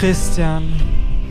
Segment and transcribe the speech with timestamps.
[0.00, 0.72] Christian,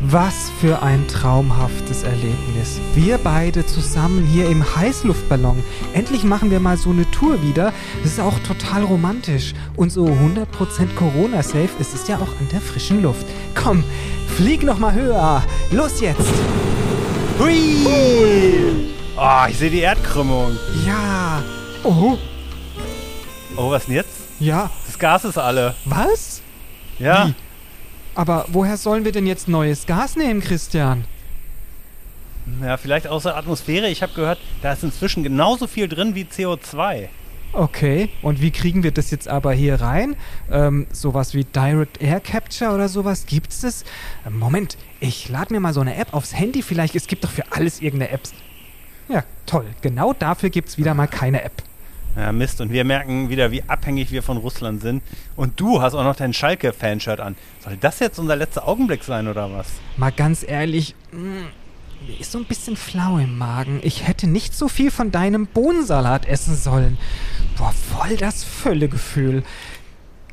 [0.04, 2.79] was für ein traumhaftes Erlebnis.
[2.94, 5.63] Wir beide zusammen hier im Heißluftballon.
[5.94, 7.74] Endlich machen wir mal so eine Tour wieder.
[8.04, 9.55] Das ist auch total romantisch.
[9.76, 13.26] Und so 100% Corona-safe ist es ja auch an der frischen Luft.
[13.55, 13.83] Komm,
[14.37, 15.42] flieg noch mal höher.
[15.72, 16.30] Los jetzt.
[17.40, 17.88] Hui!
[19.17, 20.52] Oh, ich sehe die Erdkrümmung.
[20.86, 21.42] Ja.
[21.84, 22.17] Oh,
[23.58, 24.12] Oh, was denn jetzt?
[24.40, 24.70] ja.
[24.86, 25.73] Das Gas ist alle.
[25.86, 26.42] Was?
[27.00, 27.30] Ja.
[27.30, 27.34] Wie?
[28.20, 31.05] Aber woher sollen wir denn jetzt neues Gas nehmen, Christian?
[32.62, 33.88] Ja, vielleicht aus der Atmosphäre.
[33.88, 37.08] Ich habe gehört, da ist inzwischen genauso viel drin wie CO2.
[37.54, 40.18] Okay, und wie kriegen wir das jetzt aber hier rein?
[40.52, 43.86] Ähm, sowas wie Direct Air Capture oder sowas, gibt's das?
[44.28, 46.98] Ähm, Moment, ich lade mir mal so eine App aufs Handy vielleicht.
[46.98, 48.23] Es gibt doch für alles irgendeine App.
[49.08, 49.67] Ja, toll.
[49.80, 51.64] Genau dafür gibt's wieder mal keine App.
[52.20, 52.59] Ja, Mist.
[52.59, 55.02] Und wir merken wieder, wie abhängig wir von Russland sind.
[55.36, 57.36] Und du hast auch noch dein Schalke-Fanshirt an.
[57.64, 59.67] Soll das jetzt unser letzter Augenblick sein oder was?
[59.95, 61.47] Mal ganz ehrlich, mh,
[62.08, 63.80] mir ist so ein bisschen flau im Magen.
[63.84, 66.97] Ich hätte nicht so viel von deinem Bohnensalat essen sollen.
[67.58, 69.44] Boah, voll das Völlegefühl.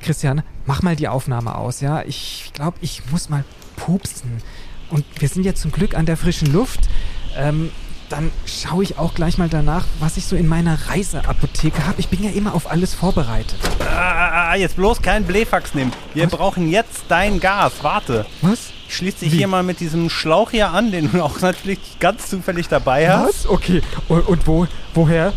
[0.01, 2.03] Christian, mach mal die Aufnahme aus, ja?
[2.03, 3.45] Ich glaube, ich muss mal
[3.77, 4.43] pupsen.
[4.91, 6.89] Und wir sind ja zum Glück an der frischen Luft.
[7.37, 7.71] Ähm,
[8.09, 11.99] dann schaue ich auch gleich mal danach, was ich so in meiner Reiseapotheke habe.
[11.99, 13.59] Ich bin ja immer auf alles vorbereitet.
[13.81, 15.93] Ah, jetzt bloß kein Blähfax nehmen.
[16.15, 16.33] Wir Was?
[16.33, 17.73] brauchen jetzt dein Gas.
[17.83, 18.27] Warte.
[18.43, 18.71] Was?
[18.89, 19.39] Ich schließe dich Wie?
[19.39, 23.45] hier mal mit diesem Schlauch hier an, den du auch natürlich ganz zufällig dabei hast.
[23.45, 23.47] Was?
[23.47, 23.83] Okay.
[24.09, 25.33] Und, und wo, woher?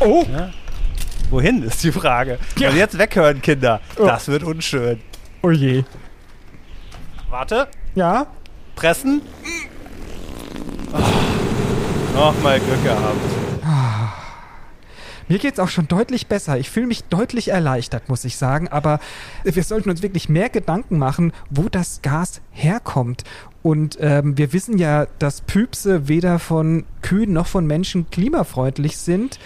[0.00, 0.24] Oh,
[1.30, 2.38] Wohin ist die Frage.
[2.58, 2.70] Ja.
[2.70, 3.80] Und jetzt weghören, Kinder.
[3.96, 4.04] Oh.
[4.06, 5.00] Das wird unschön.
[5.42, 5.84] oh je.
[7.28, 7.68] Warte.
[7.94, 8.26] Ja?
[8.74, 9.22] Pressen.
[10.92, 10.98] Oh,
[12.14, 13.50] Nochmal Glück gehabt.
[15.30, 16.58] Mir geht's auch schon deutlich besser.
[16.58, 18.66] Ich fühle mich deutlich erleichtert, muss ich sagen.
[18.66, 18.98] Aber
[19.44, 23.22] wir sollten uns wirklich mehr Gedanken machen, wo das Gas herkommt.
[23.62, 29.38] Und ähm, wir wissen ja, dass Püpse weder von Kühen noch von Menschen klimafreundlich sind.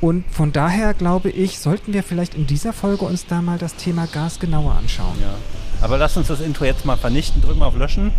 [0.00, 3.76] Und von daher glaube ich, sollten wir vielleicht in dieser Folge uns da mal das
[3.76, 5.18] Thema Gas genauer anschauen.
[5.20, 5.34] Ja.
[5.80, 7.42] Aber lass uns das Intro jetzt mal vernichten.
[7.42, 8.10] Drück mal auf Löschen.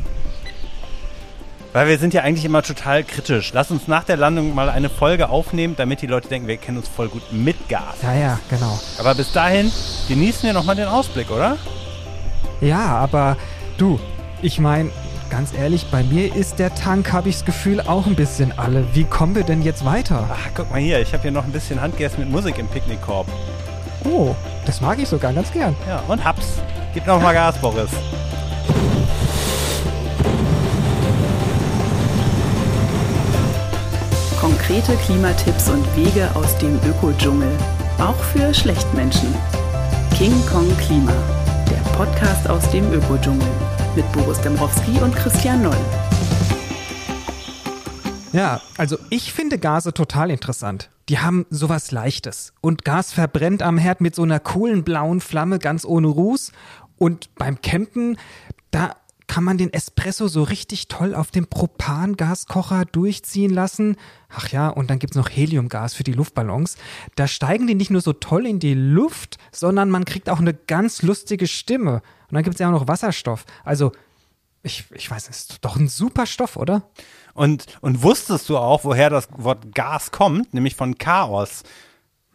[1.71, 3.51] Weil wir sind ja eigentlich immer total kritisch.
[3.53, 6.77] Lass uns nach der Landung mal eine Folge aufnehmen, damit die Leute denken, wir kennen
[6.77, 7.97] uns voll gut mit Gas.
[8.01, 8.79] Ja, ja, genau.
[8.97, 9.71] Aber bis dahin
[10.07, 11.57] genießen wir nochmal den Ausblick, oder?
[12.59, 13.37] Ja, aber
[13.77, 13.99] du,
[14.41, 14.89] ich meine,
[15.29, 18.83] ganz ehrlich, bei mir ist der Tank, habe ich das Gefühl, auch ein bisschen alle.
[18.93, 20.27] Wie kommen wir denn jetzt weiter?
[20.31, 23.27] Ach, guck mal hier, ich habe hier noch ein bisschen Handgessen mit Musik im Picknickkorb.
[24.05, 25.75] Oh, das mag ich sogar ganz gern.
[25.87, 26.61] Ja, und hab's.
[26.95, 27.91] Gib noch mal Gas, Boris.
[34.69, 37.49] Konkrete Klimatipps und Wege aus dem Ökodschungel.
[37.97, 39.33] Auch für Schlechtmenschen.
[40.15, 41.11] King Kong Klima.
[41.71, 43.47] Der Podcast aus dem Ökodschungel.
[43.95, 45.77] Mit Boris Dembrowski und Christian Noll.
[48.31, 50.91] Ja, also ich finde Gase total interessant.
[51.09, 52.53] Die haben sowas Leichtes.
[52.61, 56.51] Und Gas verbrennt am Herd mit so einer coolen blauen Flamme ganz ohne Ruß.
[56.99, 58.19] Und beim Campen,
[58.69, 58.91] da
[59.29, 63.95] kann man den Espresso so richtig toll auf dem Propangaskocher durchziehen lassen.
[64.27, 66.77] Ach ja, und dann gibt's noch Heliumgas für die Luftballons.
[67.15, 70.55] Da steigen die nicht nur so toll in die Luft, sondern man kriegt auch eine
[70.55, 72.01] ganz lustige Stimme.
[72.29, 73.45] Und dann gibt's ja auch noch Wasserstoff.
[73.63, 73.91] Also,
[74.63, 76.89] ich, ich weiß, ist doch ein super Stoff, oder?
[77.35, 80.55] Und, und wusstest du auch, woher das Wort Gas kommt?
[80.55, 81.61] Nämlich von Chaos.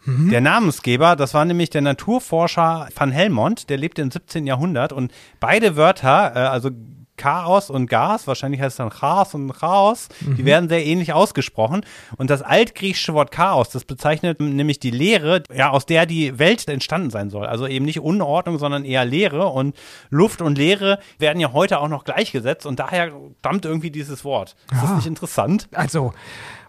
[0.07, 4.47] Der Namensgeber, das war nämlich der Naturforscher van Helmont, der lebte im 17.
[4.47, 6.71] Jahrhundert und beide Wörter, äh, also
[7.17, 11.87] Chaos und Gas, wahrscheinlich heißt es dann Chaos und Chaos, die werden sehr ähnlich ausgesprochen.
[12.17, 16.67] Und das altgriechische Wort Chaos, das bezeichnet nämlich die Leere, ja, aus der die Welt
[16.67, 17.47] entstanden sein soll.
[17.47, 19.47] Also eben nicht Unordnung, sondern eher Leere.
[19.47, 19.77] Und
[20.11, 24.57] Luft und Leere werden ja heute auch noch gleichgesetzt und daher stammt irgendwie dieses Wort.
[24.73, 24.97] Ist das Ah.
[24.97, 25.69] nicht interessant?
[25.73, 26.13] Also,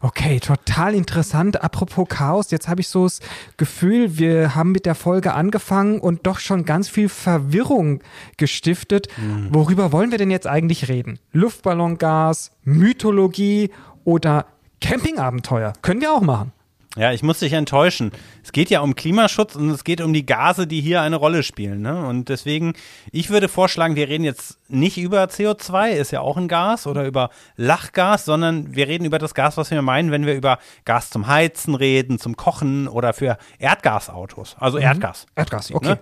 [0.05, 1.63] okay, total interessant.
[1.63, 3.21] Apropos Chaos, jetzt habe ich so das
[3.57, 8.01] Gefühl, wir haben mit der Folge angefangen und doch schon ganz viel Verwirrung
[8.37, 9.07] gestiftet.
[9.49, 11.17] Worüber wollen wir denn jetzt eigentlich reden?
[11.31, 13.71] Luftballongas, Mythologie
[14.03, 14.45] oder
[14.79, 15.73] Campingabenteuer?
[15.81, 16.51] Können wir auch machen.
[16.95, 18.11] Ja, ich muss dich enttäuschen.
[18.43, 21.43] Es geht ja um Klimaschutz und es geht um die Gase, die hier eine Rolle
[21.43, 21.81] spielen.
[21.81, 22.05] Ne?
[22.05, 22.73] Und deswegen,
[23.11, 27.05] ich würde vorschlagen, wir reden jetzt nicht über CO2, ist ja auch ein Gas, oder
[27.05, 31.09] über Lachgas, sondern wir reden über das Gas, was wir meinen, wenn wir über Gas
[31.09, 34.55] zum Heizen reden, zum Kochen oder für Erdgasautos.
[34.59, 35.25] Also Erdgas.
[35.35, 35.75] Erdgas, Ne?
[35.75, 35.95] okay.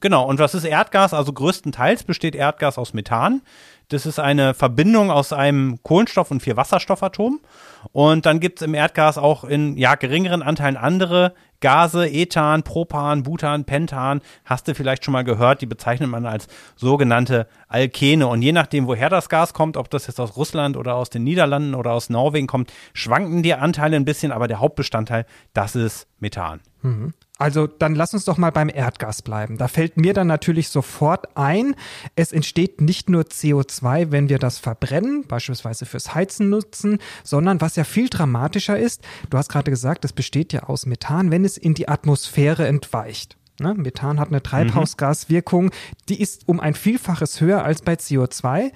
[0.00, 1.14] Genau, und was ist Erdgas?
[1.14, 3.40] Also größtenteils besteht Erdgas aus Methan.
[3.88, 7.40] Das ist eine Verbindung aus einem Kohlenstoff- und vier Wasserstoffatom.
[7.92, 13.22] Und dann gibt es im Erdgas auch in ja, geringeren Anteilen andere Gase, Ethan, Propan,
[13.22, 16.46] Butan, Pentan, hast du vielleicht schon mal gehört, die bezeichnet man als
[16.76, 18.26] sogenannte Alkene.
[18.26, 21.24] Und je nachdem, woher das Gas kommt, ob das jetzt aus Russland oder aus den
[21.24, 26.06] Niederlanden oder aus Norwegen kommt, schwanken die Anteile ein bisschen, aber der Hauptbestandteil, das ist
[26.20, 26.60] Methan.
[26.82, 27.14] Mhm.
[27.44, 29.58] Also dann lass uns doch mal beim Erdgas bleiben.
[29.58, 31.76] Da fällt mir dann natürlich sofort ein,
[32.16, 37.76] es entsteht nicht nur CO2, wenn wir das verbrennen, beispielsweise fürs Heizen nutzen, sondern was
[37.76, 41.58] ja viel dramatischer ist, du hast gerade gesagt, es besteht ja aus Methan, wenn es
[41.58, 43.36] in die Atmosphäre entweicht.
[43.60, 43.74] Ne?
[43.74, 45.70] Methan hat eine Treibhausgaswirkung,
[46.08, 48.72] die ist um ein Vielfaches höher als bei CO2.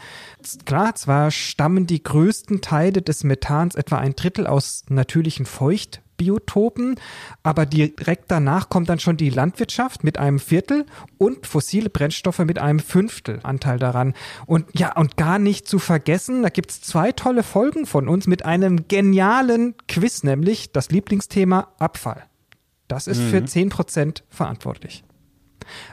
[0.66, 6.96] Klar, zwar stammen die größten Teile des Methans, etwa ein Drittel aus natürlichen Feucht Biotopen,
[7.42, 10.84] aber direkt danach kommt dann schon die Landwirtschaft mit einem Viertel
[11.16, 14.12] und fossile Brennstoffe mit einem Fünftel Anteil daran.
[14.44, 18.26] Und ja, und gar nicht zu vergessen, da gibt es zwei tolle Folgen von uns
[18.26, 22.24] mit einem genialen Quiz, nämlich das Lieblingsthema Abfall.
[22.88, 23.28] Das ist mhm.
[23.28, 25.04] für 10% verantwortlich.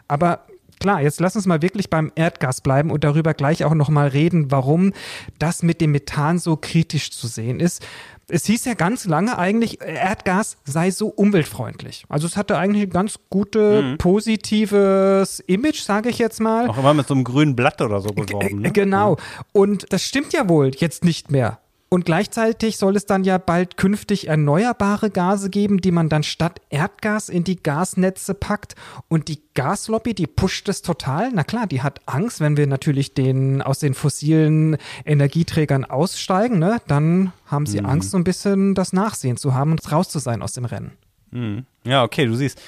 [0.07, 0.45] Aber
[0.79, 4.51] klar, jetzt lass uns mal wirklich beim Erdgas bleiben und darüber gleich auch nochmal reden,
[4.51, 4.93] warum
[5.39, 7.83] das mit dem Methan so kritisch zu sehen ist
[8.27, 12.05] es hieß ja ganz lange eigentlich, Erdgas sei so umweltfreundlich.
[12.09, 13.97] Also es hatte eigentlich ein ganz gutes, mhm.
[13.97, 16.67] positives Image, sage ich jetzt mal.
[16.69, 18.61] Auch immer mit so einem grünen Blatt oder so beworben.
[18.61, 18.71] Ne?
[18.71, 19.17] Genau.
[19.51, 21.59] Und das stimmt ja wohl jetzt nicht mehr.
[21.87, 26.59] Und gleichzeitig soll es dann ja bald künftig erneuerbare Gase geben, die man dann statt
[26.69, 28.75] Erdgas in die Gasnetze packt.
[29.07, 31.31] Und die Gaslobby, die pusht es total.
[31.31, 36.81] Na klar, die hat Angst, wenn wir natürlich den, aus den fossilen Energieträgern aussteigen, ne?
[36.87, 37.85] dann haben sie mhm.
[37.85, 40.91] Angst, so ein bisschen das Nachsehen zu haben und raus zu sein aus dem Rennen.
[41.31, 41.65] Mhm.
[41.83, 42.59] Ja, okay, du siehst,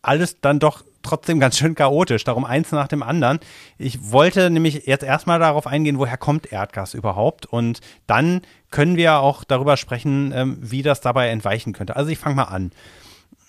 [0.00, 3.38] alles dann doch trotzdem ganz schön chaotisch, darum eins nach dem anderen.
[3.78, 9.20] Ich wollte nämlich jetzt erstmal darauf eingehen, woher kommt Erdgas überhaupt und dann können wir
[9.20, 11.94] auch darüber sprechen, ähm, wie das dabei entweichen könnte.
[11.94, 12.72] Also ich fange mal an.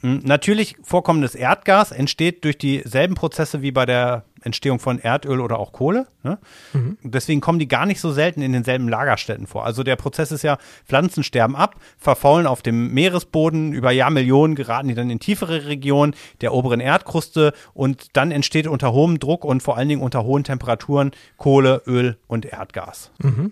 [0.02, 5.60] Hm, natürlich vorkommendes Erdgas entsteht durch dieselben Prozesse wie bei der Entstehung von Erdöl oder
[5.60, 6.08] auch Kohle.
[6.24, 6.38] Ne?
[6.74, 6.98] Mhm.
[7.04, 9.66] Deswegen kommen die gar nicht so selten in denselben Lagerstätten vor.
[9.66, 14.88] Also der Prozess ist ja, Pflanzen sterben ab, verfaulen auf dem Meeresboden, über Jahrmillionen geraten
[14.88, 19.64] die dann in tiefere Regionen der oberen Erdkruste und dann entsteht unter hohem Druck und
[19.64, 23.12] vor allen Dingen unter hohen Temperaturen Kohle, Öl und Erdgas.
[23.22, 23.52] Mhm.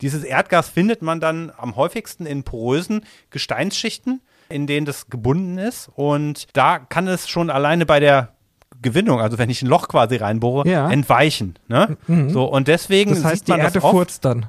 [0.00, 5.90] Dieses Erdgas findet man dann am häufigsten in porösen Gesteinsschichten, in denen das gebunden ist.
[5.94, 8.34] Und da kann es schon alleine bei der
[8.82, 10.90] Gewinnung, also wenn ich ein Loch quasi reinbohre, ja.
[10.90, 11.54] entweichen.
[11.68, 11.96] Ne?
[12.06, 12.30] Mhm.
[12.30, 14.46] So, und deswegen das heißt, die Erde furzt dann.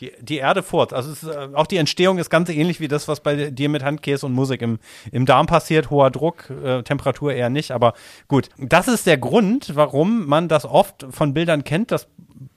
[0.00, 0.92] Die, die Erde furzt.
[0.92, 3.82] Also ist, äh, auch die Entstehung ist ganz ähnlich wie das, was bei dir mit
[3.82, 4.78] Handkäse und Musik im,
[5.10, 5.88] im Darm passiert.
[5.88, 7.70] Hoher Druck, äh, Temperatur eher nicht.
[7.70, 7.94] Aber
[8.28, 12.08] gut, das ist der Grund, warum man das oft von Bildern kennt, dass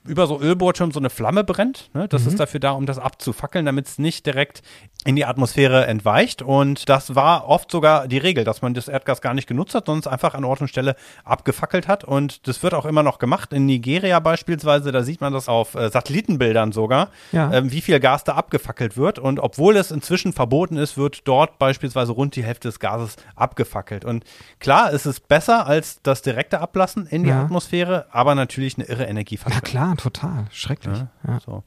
[0.04, 1.90] über so Ölbohrturm so eine Flamme brennt.
[1.94, 2.08] Ne?
[2.08, 2.28] Das mhm.
[2.28, 4.62] ist dafür da, um das abzufackeln, damit es nicht direkt
[5.04, 6.42] in die Atmosphäre entweicht.
[6.42, 9.86] Und das war oft sogar die Regel, dass man das Erdgas gar nicht genutzt hat,
[9.86, 12.04] sondern es einfach an Ort und Stelle abgefackelt hat.
[12.04, 13.52] Und das wird auch immer noch gemacht.
[13.52, 17.52] In Nigeria beispielsweise, da sieht man das auf äh, Satellitenbildern sogar, ja.
[17.52, 19.18] ähm, wie viel Gas da abgefackelt wird.
[19.18, 24.04] Und obwohl es inzwischen verboten ist, wird dort beispielsweise rund die Hälfte des Gases abgefackelt.
[24.04, 24.24] Und
[24.58, 27.42] klar, es ist besser als das direkte Ablassen in die ja.
[27.42, 29.69] Atmosphäre, aber natürlich eine irre Energieverschwendung.
[29.70, 30.46] Klar, total.
[30.50, 30.98] Schrecklich.
[30.98, 31.40] Ja, ja.
[31.40, 31.62] So.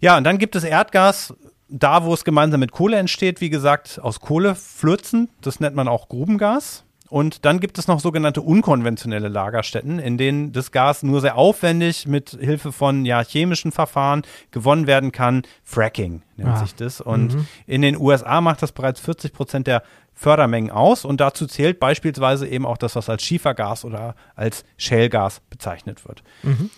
[0.00, 1.34] ja, und dann gibt es Erdgas,
[1.68, 5.28] da wo es gemeinsam mit Kohle entsteht, wie gesagt, aus Kohleflözen.
[5.40, 6.84] Das nennt man auch Grubengas.
[7.08, 12.08] Und dann gibt es noch sogenannte unkonventionelle Lagerstätten, in denen das Gas nur sehr aufwendig
[12.08, 15.42] mit Hilfe von ja, chemischen Verfahren gewonnen werden kann.
[15.62, 16.56] Fracking nennt ah.
[16.56, 17.00] sich das.
[17.00, 17.46] Und mhm.
[17.66, 21.04] in den USA macht das bereits 40 Prozent der Fördermengen aus.
[21.04, 26.24] Und dazu zählt beispielsweise eben auch das, was als Schiefergas oder als Shellgas bezeichnet wird.
[26.42, 26.70] Mhm.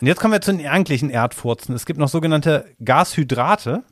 [0.00, 1.74] Und jetzt kommen wir zu den eigentlichen Erdfurzen.
[1.74, 3.82] Es gibt noch sogenannte Gashydrate.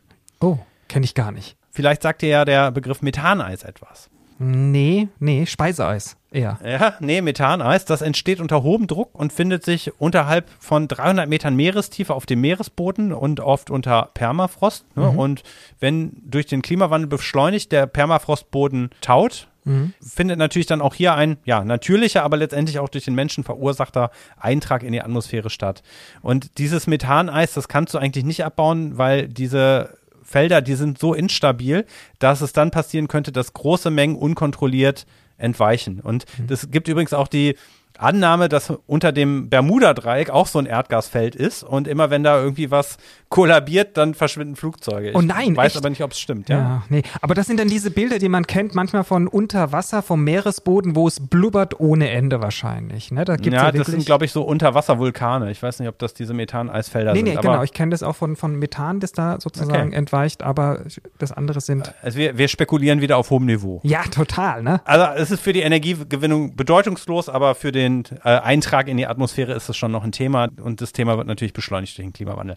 [0.40, 1.56] Oh, kenne ich gar nicht.
[1.70, 4.08] Vielleicht sagt dir ja der Begriff Methaneis etwas.
[4.38, 6.58] Nee, nee, Speiseeis eher.
[6.64, 11.56] Ja, nee, Methaneis, das entsteht unter hohem Druck und findet sich unterhalb von 300 Metern
[11.56, 14.84] Meerestiefe auf dem Meeresboden und oft unter Permafrost.
[14.96, 15.10] Ne?
[15.12, 15.18] Mhm.
[15.18, 15.42] Und
[15.80, 19.92] wenn durch den Klimawandel beschleunigt der Permafrostboden taut, mhm.
[20.00, 24.10] findet natürlich dann auch hier ein, ja, natürlicher, aber letztendlich auch durch den Menschen verursachter
[24.38, 25.82] Eintrag in die Atmosphäre statt.
[26.22, 31.14] Und dieses Methaneis, das kannst du eigentlich nicht abbauen, weil diese Felder, die sind so
[31.14, 31.86] instabil,
[32.18, 35.06] dass es dann passieren könnte, dass große Mengen unkontrolliert
[35.38, 36.00] entweichen.
[36.00, 36.48] Und mhm.
[36.48, 37.56] das gibt übrigens auch die
[37.98, 42.70] Annahme, dass unter dem Bermuda-Dreieck auch so ein Erdgasfeld ist und immer wenn da irgendwie
[42.70, 42.96] was
[43.30, 45.10] kollabiert, dann verschwinden Flugzeuge.
[45.10, 45.76] Ich Oh nein, weiß echt?
[45.76, 46.48] aber nicht, ob es stimmt.
[46.48, 46.58] Ja.
[46.58, 46.82] Ja.
[46.88, 47.02] nee.
[47.20, 50.96] Aber das sind dann diese Bilder, die man kennt, manchmal von unter Wasser, vom Meeresboden,
[50.96, 53.10] wo es blubbert ohne Ende wahrscheinlich.
[53.10, 53.24] Ne?
[53.26, 55.50] Da gibt's ja, Ja, wirklich das sind, glaube ich, so Unterwasservulkane.
[55.50, 57.24] Ich weiß nicht, ob das diese Methaneisfelder Nee, sind.
[57.28, 57.62] nee, aber genau.
[57.62, 59.96] Ich kenne das auch von, von Methan, das da sozusagen Okay.
[59.96, 60.84] entweicht, aber
[61.18, 61.92] das andere sind.
[62.02, 63.80] also wir, wir spekulieren wieder auf hohem Niveau.
[63.84, 64.80] Ja, total, ne?
[64.86, 69.52] Also es ist für die Energiegewinnung bedeutungslos, aber für den äh, Eintrag in die Atmosphäre
[69.52, 72.56] ist es schon noch ein Thema und das Thema wird natürlich beschleunigt durch den Klimawandel.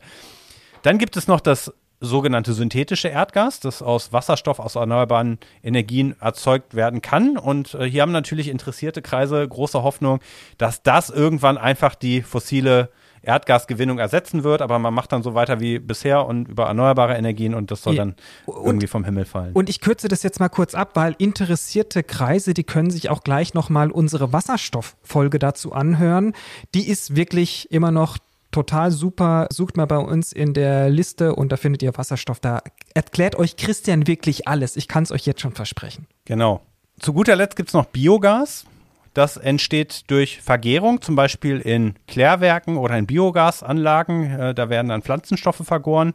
[0.83, 1.73] Dann gibt es noch das
[2.03, 7.37] sogenannte synthetische Erdgas, das aus Wasserstoff, aus erneuerbaren Energien erzeugt werden kann.
[7.37, 10.19] Und äh, hier haben natürlich interessierte Kreise große Hoffnung,
[10.57, 12.89] dass das irgendwann einfach die fossile
[13.23, 17.53] Erdgasgewinnung ersetzen wird, aber man macht dann so weiter wie bisher und über erneuerbare Energien
[17.53, 18.15] und das soll dann
[18.47, 19.53] Und- irgendwie vom Himmel fallen.
[19.53, 23.21] Und ich kürze das jetzt mal kurz ab, weil interessierte Kreise, die können sich auch
[23.23, 26.33] gleich nochmal unsere Wasserstofffolge dazu anhören.
[26.73, 28.17] Die ist wirklich immer noch
[28.51, 29.47] total super.
[29.51, 32.39] Sucht mal bei uns in der Liste und da findet ihr Wasserstoff.
[32.39, 32.61] Da
[32.93, 34.75] erklärt euch Christian wirklich alles.
[34.75, 36.07] Ich kann es euch jetzt schon versprechen.
[36.25, 36.61] Genau.
[36.99, 38.65] Zu guter Letzt gibt es noch Biogas.
[39.13, 44.39] Das entsteht durch Vergärung, zum Beispiel in Klärwerken oder in Biogasanlagen.
[44.39, 46.13] Äh, da werden dann Pflanzenstoffe vergoren.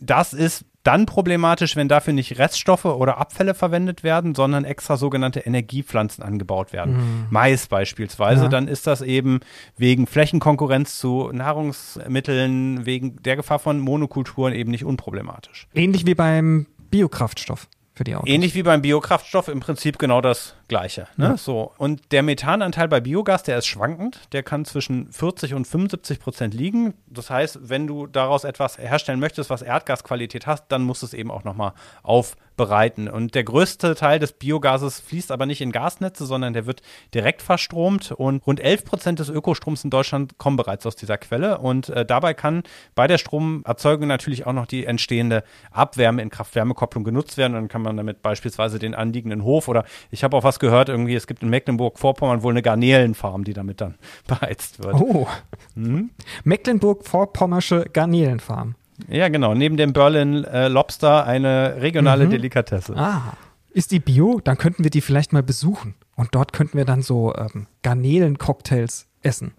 [0.00, 5.40] Das ist dann problematisch, wenn dafür nicht Reststoffe oder Abfälle verwendet werden, sondern extra sogenannte
[5.40, 7.26] Energiepflanzen angebaut werden.
[7.28, 8.48] Mais beispielsweise, Ja.
[8.48, 9.40] dann ist das eben
[9.76, 15.66] wegen Flächenkonkurrenz zu Nahrungsmitteln, wegen der Gefahr von Monokulturen eben nicht unproblematisch.
[15.74, 18.28] Ähnlich wie beim Biokraftstoff für die Autos.
[18.28, 21.08] Ähnlich wie beim Biokraftstoff im Prinzip genau das Gleiche.
[21.16, 21.28] Ne?
[21.28, 21.36] Ja.
[21.36, 21.72] So.
[21.78, 24.20] Und der Methananteil bei Biogas, der ist schwankend.
[24.32, 26.94] Der kann zwischen 40 und 75 Prozent liegen.
[27.06, 31.14] Das heißt, wenn du daraus etwas herstellen möchtest, was Erdgasqualität hat, dann musst du es
[31.14, 31.72] eben auch nochmal
[32.02, 33.08] aufbereiten.
[33.08, 36.82] Und der größte Teil des Biogases fließt aber nicht in Gasnetze, sondern der wird
[37.14, 38.12] direkt verstromt.
[38.12, 41.58] Und rund 11 Prozent des Ökostroms in Deutschland kommen bereits aus dieser Quelle.
[41.58, 42.62] Und äh, dabei kann
[42.94, 47.54] bei der Stromerzeugung natürlich auch noch die entstehende Abwärme in Kraft-Wärme-Kopplung genutzt werden.
[47.54, 50.88] Und dann kann man damit beispielsweise den anliegenden Hof oder ich habe auch was gehört,
[50.88, 53.94] irgendwie, es gibt in Mecklenburg-Vorpommern wohl eine Garnelenfarm, die damit dann
[54.26, 54.94] beheizt wird.
[54.94, 55.26] Oh.
[55.74, 56.10] Mhm.
[56.44, 58.74] Mecklenburg-Vorpommersche Garnelenfarm.
[59.08, 59.54] Ja, genau.
[59.54, 62.30] Neben dem Berlin äh, Lobster eine regionale Mhm.
[62.30, 62.94] Delikatesse.
[62.96, 63.34] Ah.
[63.70, 64.40] Ist die Bio?
[64.42, 65.94] Dann könnten wir die vielleicht mal besuchen.
[66.16, 69.52] Und dort könnten wir dann so ähm, Garnelen-Cocktails essen.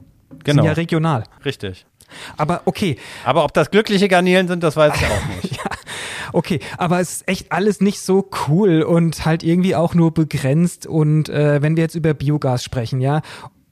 [0.43, 0.63] Genau.
[0.63, 1.23] Sind ja regional.
[1.45, 1.85] Richtig.
[2.37, 5.59] Aber okay, Aber ob das glückliche Garnelen sind, das weiß ich auch nicht.
[6.33, 10.87] Okay, aber es ist echt alles nicht so cool und halt irgendwie auch nur begrenzt.
[10.87, 13.21] Und äh, wenn wir jetzt über Biogas sprechen, ja,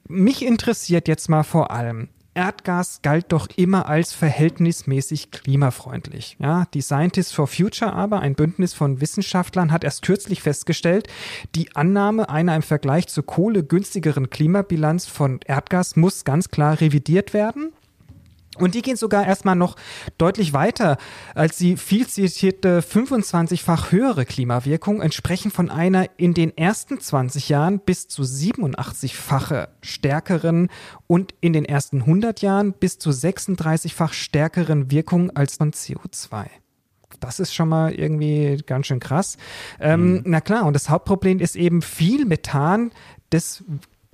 [0.08, 2.08] mich interessiert jetzt mal vor allem.
[2.38, 6.36] Erdgas galt doch immer als verhältnismäßig klimafreundlich.
[6.38, 11.08] Ja, die Scientists for Future aber, ein Bündnis von Wissenschaftlern, hat erst kürzlich festgestellt,
[11.56, 17.34] die Annahme einer im Vergleich zur Kohle günstigeren Klimabilanz von Erdgas muss ganz klar revidiert
[17.34, 17.72] werden.
[18.58, 19.76] Und die gehen sogar erstmal noch
[20.16, 20.96] deutlich weiter
[21.34, 27.80] als die viel zitierte 25-fach höhere Klimawirkung, entsprechend von einer in den ersten 20 Jahren
[27.80, 30.68] bis zu 87-fache stärkeren
[31.06, 36.46] und in den ersten 100 Jahren bis zu 36-fach stärkeren Wirkung als von CO2.
[37.20, 39.38] Das ist schon mal irgendwie ganz schön krass.
[39.80, 42.92] Ähm, Na klar, und das Hauptproblem ist eben viel Methan,
[43.30, 43.64] das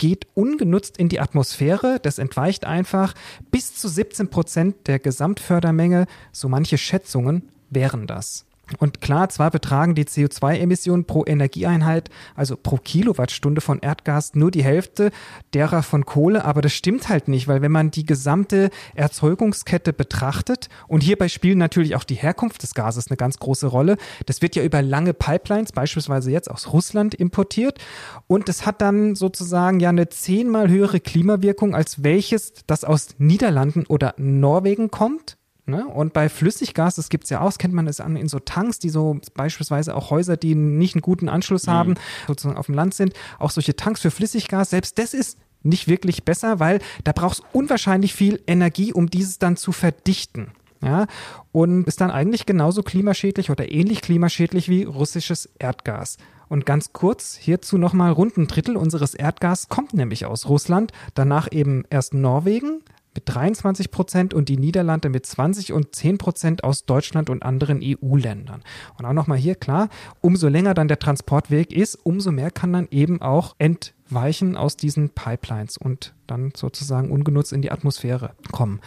[0.04, 3.14] geht ungenutzt in die Atmosphäre, das entweicht einfach.
[3.50, 8.44] Bis zu 17 Prozent der Gesamtfördermenge, so manche Schätzungen, wären das.
[8.78, 14.64] Und klar, zwar betragen die CO2-Emissionen pro Energieeinheit, also pro Kilowattstunde von Erdgas, nur die
[14.64, 15.10] Hälfte
[15.52, 20.68] derer von Kohle, aber das stimmt halt nicht, weil wenn man die gesamte Erzeugungskette betrachtet,
[20.88, 24.56] und hierbei spielen natürlich auch die Herkunft des Gases eine ganz große Rolle, das wird
[24.56, 27.78] ja über lange Pipelines, beispielsweise jetzt aus Russland, importiert,
[28.26, 33.84] und es hat dann sozusagen ja eine zehnmal höhere Klimawirkung, als welches, das aus Niederlanden
[33.86, 35.36] oder Norwegen kommt.
[35.66, 35.86] Ne?
[35.86, 38.78] Und bei Flüssiggas, das gibt's ja auch, das kennt man es an in so Tanks,
[38.78, 41.94] die so beispielsweise auch Häuser, die nicht einen guten Anschluss haben,
[42.26, 46.24] sozusagen auf dem Land sind, auch solche Tanks für Flüssiggas, selbst das ist nicht wirklich
[46.24, 50.52] besser, weil da brauchst unwahrscheinlich viel Energie, um dieses dann zu verdichten.
[50.82, 51.06] Ja,
[51.50, 56.18] und ist dann eigentlich genauso klimaschädlich oder ähnlich klimaschädlich wie russisches Erdgas.
[56.48, 61.50] Und ganz kurz hierzu nochmal, rund ein Drittel unseres Erdgas kommt nämlich aus Russland, danach
[61.50, 62.82] eben erst Norwegen,
[63.14, 67.80] mit 23 Prozent und die Niederlande mit 20 und 10 Prozent aus Deutschland und anderen
[67.82, 68.62] EU-Ländern.
[68.98, 69.88] Und auch nochmal hier klar,
[70.20, 75.10] umso länger dann der Transportweg ist, umso mehr kann dann eben auch entweichen aus diesen
[75.10, 78.80] Pipelines und dann sozusagen ungenutzt in die Atmosphäre kommen.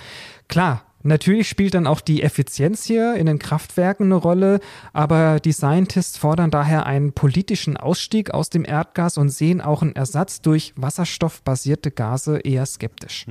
[0.48, 4.60] Klar, Natürlich spielt dann auch die Effizienz hier in den Kraftwerken eine Rolle,
[4.91, 9.96] aber die Scientists fordern daher einen politischen Ausstieg aus dem Erdgas und sehen auch einen
[9.96, 13.25] Ersatz durch wasserstoffbasierte Gase eher skeptisch.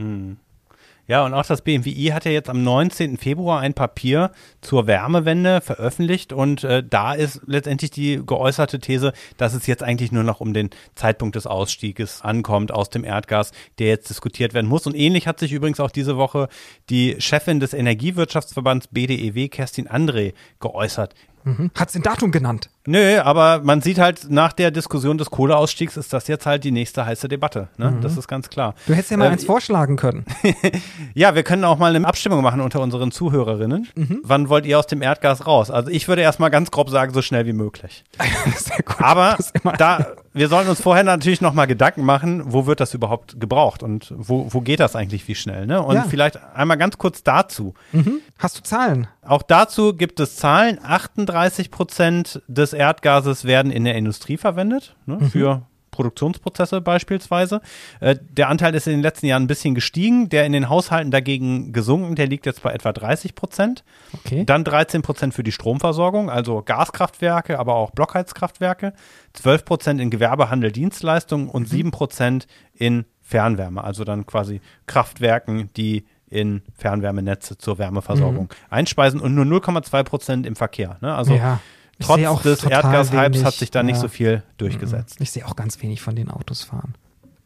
[1.09, 3.17] Ja, und auch das BMWI hat ja jetzt am 19.
[3.17, 9.55] Februar ein Papier zur Wärmewende veröffentlicht und äh, da ist letztendlich die geäußerte These, dass
[9.55, 13.87] es jetzt eigentlich nur noch um den Zeitpunkt des Ausstieges ankommt aus dem Erdgas, der
[13.87, 14.87] jetzt diskutiert werden muss.
[14.87, 16.49] Und ähnlich hat sich übrigens auch diese Woche
[16.91, 21.15] die Chefin des Energiewirtschaftsverbands BDEW, Kerstin André, geäußert.
[21.47, 21.71] Mhm.
[21.77, 22.71] Hat sie ein Datum genannt?
[22.87, 26.73] Nö, aber man sieht halt nach der Diskussion des Kohleausstiegs ist das jetzt halt die
[26.73, 27.69] nächste heiße Debatte.
[27.77, 27.93] Ne?
[27.93, 28.01] Mhm.
[28.01, 28.75] Das ist ganz klar.
[28.87, 30.25] Du hättest ja mal ähm, eins vorschlagen können.
[31.15, 33.87] ja, wir können auch mal eine Abstimmung machen unter unseren Zuhörerinnen.
[33.95, 34.21] Mhm.
[34.25, 35.71] Wann wollt ihr aus dem Erdgas raus?
[35.71, 38.05] Also ich würde erstmal ganz grob sagen, so schnell wie möglich.
[38.99, 39.37] Aber
[39.79, 44.13] da, wir sollten uns vorher natürlich nochmal Gedanken machen, wo wird das überhaupt gebraucht und
[44.15, 45.67] wo, wo geht das eigentlich wie schnell?
[45.67, 45.83] Ne?
[45.83, 46.05] Und ja.
[46.09, 47.73] vielleicht einmal ganz kurz dazu.
[47.93, 48.21] Mhm.
[48.39, 49.09] Hast du Zahlen?
[49.23, 50.79] Auch dazu gibt es Zahlen.
[50.83, 55.31] 38 Prozent des Erdgases werden in der Industrie verwendet, ne, mhm.
[55.31, 55.63] für
[55.97, 57.63] Produktionsprozesse beispielsweise.
[58.01, 61.11] Äh, der Anteil ist in den letzten Jahren ein bisschen gestiegen, der in den Haushalten
[61.11, 63.83] dagegen gesunken, der liegt jetzt bei etwa 30 Prozent.
[64.13, 64.45] Okay.
[64.45, 68.93] Dann 13 Prozent für die Stromversorgung, also Gaskraftwerke, aber auch Blockheizkraftwerke,
[69.33, 71.77] 12 Prozent in Gewerbehandel, Dienstleistungen und mhm.
[71.77, 78.49] 7 Prozent in Fernwärme, also dann quasi Kraftwerken, die in Fernwärmenetze zur Wärmeversorgung mhm.
[78.69, 80.99] einspeisen und nur 0,2 Prozent im Verkehr.
[81.01, 81.15] Ne?
[81.15, 81.61] Also ja,
[82.01, 83.83] trotz des Erdgashypes hat sich da ja.
[83.85, 85.17] nicht so viel durchgesetzt.
[85.21, 86.95] Ich sehe auch ganz wenig von den Autos fahren.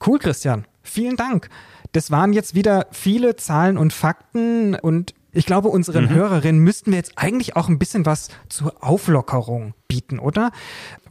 [0.04, 0.66] Cool, Christian.
[0.83, 1.49] Vielen Dank.
[1.92, 6.11] Das waren jetzt wieder viele Zahlen und Fakten und ich glaube, unseren mhm.
[6.11, 10.52] Hörerinnen müssten wir jetzt eigentlich auch ein bisschen was zur Auflockerung bieten, oder?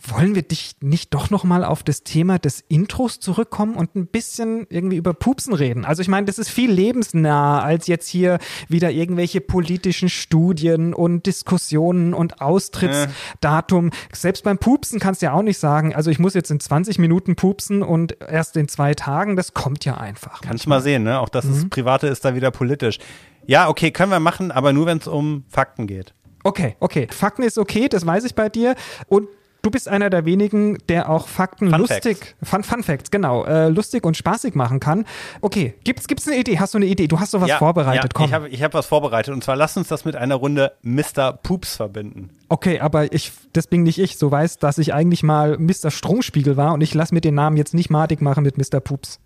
[0.07, 4.07] Wollen wir dich nicht doch noch mal auf das Thema des Intros zurückkommen und ein
[4.07, 5.83] bisschen irgendwie über Pupsen reden?
[5.83, 11.25] Also ich meine, das ist viel lebensnah als jetzt hier wieder irgendwelche politischen Studien und
[11.25, 13.89] Diskussionen und Austrittsdatum.
[13.89, 14.15] Äh.
[14.15, 16.98] Selbst beim Pupsen kannst du ja auch nicht sagen, also ich muss jetzt in 20
[17.00, 19.36] Minuten pupsen und erst in zwei Tagen.
[19.36, 20.39] Das kommt ja einfach.
[20.39, 21.19] Kannst du mal sehen, ne?
[21.19, 21.53] Auch das mhm.
[21.53, 23.00] ist, Private ist da wieder politisch.
[23.45, 26.13] Ja, okay, können wir machen, aber nur, wenn es um Fakten geht.
[26.43, 27.08] Okay, okay.
[27.12, 28.75] Fakten ist okay, das weiß ich bei dir.
[29.08, 29.27] Und
[29.62, 33.69] du bist einer der wenigen, der auch Fakten Fun lustig, Fun, Fun Facts, genau, äh,
[33.69, 35.05] lustig und spaßig machen kann.
[35.41, 36.60] Okay, gibt's, gibt's eine Idee?
[36.60, 37.08] Hast du eine Idee?
[37.08, 38.25] Du hast sowas ja, vorbereitet, ja, komm.
[38.25, 41.34] Ich habe ich hab was vorbereitet und zwar lass uns das mit einer Runde Mr.
[41.34, 42.29] Poops verbinden.
[42.48, 44.17] Okay, aber ich, das bin nicht ich.
[44.17, 45.92] So weiß, dass ich eigentlich mal Mr.
[45.92, 48.79] Stromspiegel war und ich lass mir den Namen jetzt nicht madig machen mit Mr.
[48.79, 49.20] Poops.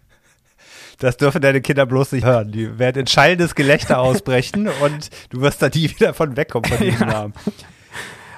[1.03, 2.53] Das dürfen deine Kinder bloß nicht hören.
[2.53, 7.01] Die werden entscheidendes Gelächter ausbrechen und du wirst da nie wieder von wegkommen von diesem
[7.01, 7.13] ja.
[7.13, 7.33] Namen.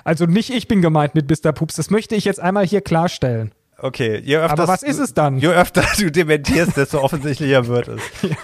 [0.03, 1.51] Also nicht ich bin gemeint mit Mr.
[1.51, 1.75] Pups.
[1.75, 3.51] Das möchte ich jetzt einmal hier klarstellen.
[3.77, 4.53] Okay, je öfter.
[4.53, 5.37] Aber was ist es dann?
[5.37, 8.01] Je öfter du dementierst, desto offensichtlicher wird es.
[8.23, 8.35] ja.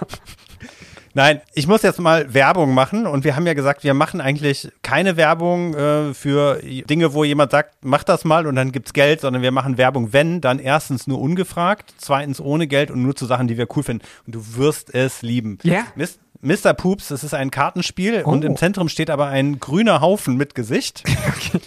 [1.14, 4.70] Nein, ich muss jetzt mal Werbung machen und wir haben ja gesagt, wir machen eigentlich
[4.82, 9.22] keine Werbung äh, für Dinge, wo jemand sagt, mach das mal und dann gibt's Geld,
[9.22, 13.26] sondern wir machen Werbung, wenn, dann erstens nur ungefragt, zweitens ohne Geld und nur zu
[13.26, 14.06] Sachen, die wir cool finden.
[14.26, 15.58] Und du wirst es lieben.
[15.64, 15.84] Ja.
[15.98, 16.08] Yeah.
[16.42, 16.74] Mr.
[16.74, 18.30] Poops, das ist ein Kartenspiel oh.
[18.32, 21.04] und im Zentrum steht aber ein grüner Haufen mit Gesicht.
[21.28, 21.62] okay.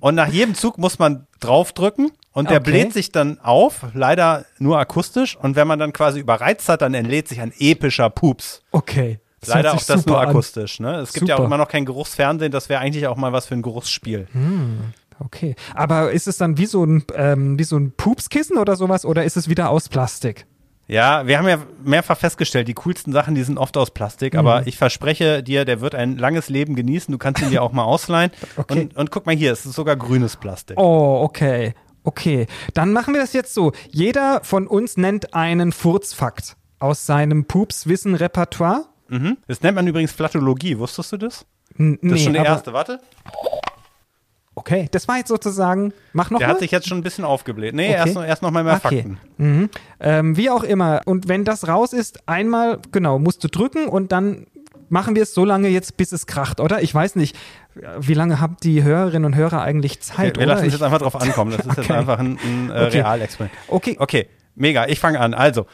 [0.00, 2.70] Und nach jedem Zug muss man draufdrücken und der okay.
[2.70, 5.36] bläht sich dann auf, leider nur akustisch.
[5.36, 8.62] Und wenn man dann quasi überreizt hat, dann entlädt sich ein epischer Pups.
[8.70, 9.18] Okay.
[9.40, 10.80] Das leider auch das nur akustisch.
[10.80, 10.96] Ne?
[10.96, 11.30] Es gibt super.
[11.30, 12.52] ja auch immer noch kein Geruchsfernsehen.
[12.52, 14.28] Das wäre eigentlich auch mal was für ein Geruchsspiel.
[14.32, 14.92] Hm.
[15.18, 15.56] Okay.
[15.74, 19.24] Aber ist es dann wie so ein, ähm, wie so ein Pupskissen oder sowas oder
[19.24, 20.46] ist es wieder aus Plastik?
[20.86, 24.40] Ja, wir haben ja mehrfach festgestellt, die coolsten Sachen, die sind oft aus Plastik, mhm.
[24.40, 27.12] aber ich verspreche dir, der wird ein langes Leben genießen.
[27.12, 28.32] Du kannst ihn dir auch mal ausleihen.
[28.56, 28.80] okay.
[28.80, 30.78] und, und guck mal hier, es ist sogar grünes Plastik.
[30.78, 31.74] Oh, okay.
[32.02, 33.72] Okay, dann machen wir das jetzt so.
[33.90, 38.86] Jeder von uns nennt einen Furzfakt aus seinem Pups-Wissen-Repertoire.
[39.08, 39.36] Mhm.
[39.46, 40.78] Das nennt man übrigens Flatologie.
[40.78, 41.44] Wusstest du das?
[41.78, 42.72] N das ist schon der erste.
[42.72, 43.00] Warte.
[44.54, 45.92] Okay, das war jetzt sozusagen.
[46.12, 46.54] Mach noch Der mal.
[46.54, 47.74] hat sich jetzt schon ein bisschen aufgebläht.
[47.74, 47.96] Nee, okay.
[47.96, 49.02] erst, noch, erst noch mal mehr okay.
[49.02, 49.18] Fakten.
[49.38, 49.70] Mhm.
[50.00, 51.00] Ähm, wie auch immer.
[51.06, 54.46] Und wenn das raus ist, einmal, genau, musst du drücken und dann
[54.90, 56.82] machen wir es so lange jetzt, bis es kracht, oder?
[56.82, 57.36] Ich weiß nicht,
[58.00, 60.98] wie lange haben die Hörerinnen und Hörer eigentlich Zeit, okay, wir lassen es jetzt einfach
[60.98, 61.52] drauf ankommen.
[61.52, 61.80] Das ist okay.
[61.82, 63.00] jetzt einfach ein, ein äh, okay.
[63.00, 63.58] Realexperiment.
[63.68, 63.96] Okay.
[63.98, 64.86] Okay, mega.
[64.86, 65.34] Ich fange an.
[65.34, 65.66] Also,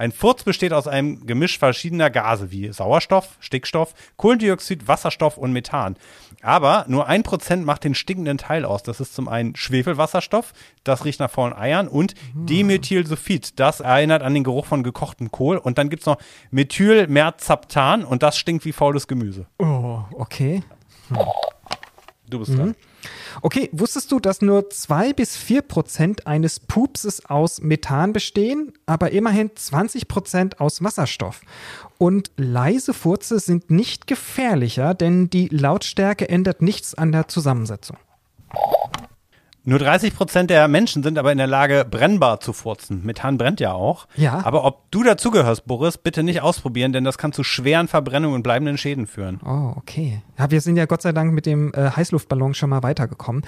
[0.00, 5.96] ein Furz besteht aus einem Gemisch verschiedener Gase wie Sauerstoff, Stickstoff, Kohlendioxid, Wasserstoff und Methan.
[6.40, 8.82] Aber nur ein Prozent macht den stinkenden Teil aus.
[8.82, 14.32] Das ist zum einen Schwefelwasserstoff, das riecht nach faulen Eiern und Dimethylsulfid, das erinnert an
[14.32, 15.58] den Geruch von gekochten Kohl.
[15.58, 16.16] Und dann gibt es noch
[16.50, 19.48] Methylmerzaptan und das stinkt wie faules Gemüse.
[19.58, 20.62] Oh, okay.
[21.08, 21.18] Hm.
[22.30, 22.56] Du bist mhm.
[22.56, 22.76] dran.
[23.42, 29.10] Okay, wusstest du, dass nur zwei bis vier Prozent eines Pupses aus Methan bestehen, aber
[29.12, 31.40] immerhin 20 Prozent aus Wasserstoff?
[31.98, 37.96] Und leise Furze sind nicht gefährlicher, denn die Lautstärke ändert nichts an der Zusammensetzung.
[39.70, 43.06] Nur 30 Prozent der Menschen sind aber in der Lage, brennbar zu furzen.
[43.06, 44.08] Methan brennt ja auch.
[44.16, 44.44] Ja.
[44.44, 48.42] Aber ob du dazugehörst, Boris, bitte nicht ausprobieren, denn das kann zu schweren Verbrennungen und
[48.42, 49.38] bleibenden Schäden führen.
[49.44, 50.22] Oh, okay.
[50.36, 53.44] Ja, wir sind ja Gott sei Dank mit dem äh, Heißluftballon schon mal weitergekommen.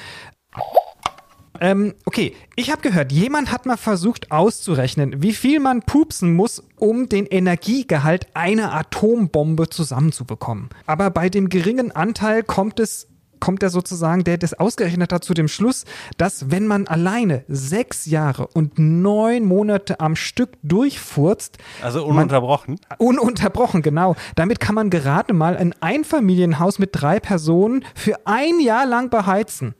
[1.60, 6.62] Ähm, okay, ich habe gehört, jemand hat mal versucht auszurechnen, wie viel man pupsen muss,
[6.76, 10.70] um den Energiegehalt einer Atombombe zusammenzubekommen.
[10.86, 13.08] Aber bei dem geringen Anteil kommt es
[13.42, 15.84] kommt er sozusagen, der das ausgerechnet hat, zu dem Schluss,
[16.16, 22.78] dass wenn man alleine sechs Jahre und neun Monate am Stück durchfurzt, Also ununterbrochen.
[22.98, 24.14] Ununterbrochen, genau.
[24.36, 29.74] Damit kann man gerade mal ein Einfamilienhaus mit drei Personen für ein Jahr lang beheizen.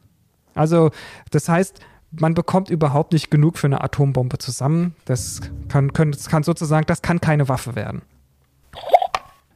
[0.57, 0.91] Also,
[1.31, 1.79] das heißt,
[2.11, 4.97] man bekommt überhaupt nicht genug für eine Atombombe zusammen.
[5.05, 8.03] Das kann, können, das kann sozusagen, das kann keine Waffe werden.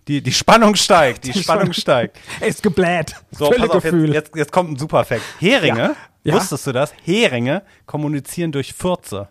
[0.08, 2.18] Die, die Spannung steigt, die, Die Spannung steigt.
[2.40, 3.14] Er ist gebläht.
[3.32, 5.22] So, Völlig pass auf, jetzt, jetzt, jetzt kommt ein super Fact.
[5.40, 6.34] Heringe, Ja.
[6.34, 6.92] Wusstest du das?
[7.04, 9.28] Heringe kommunizieren durch Furze.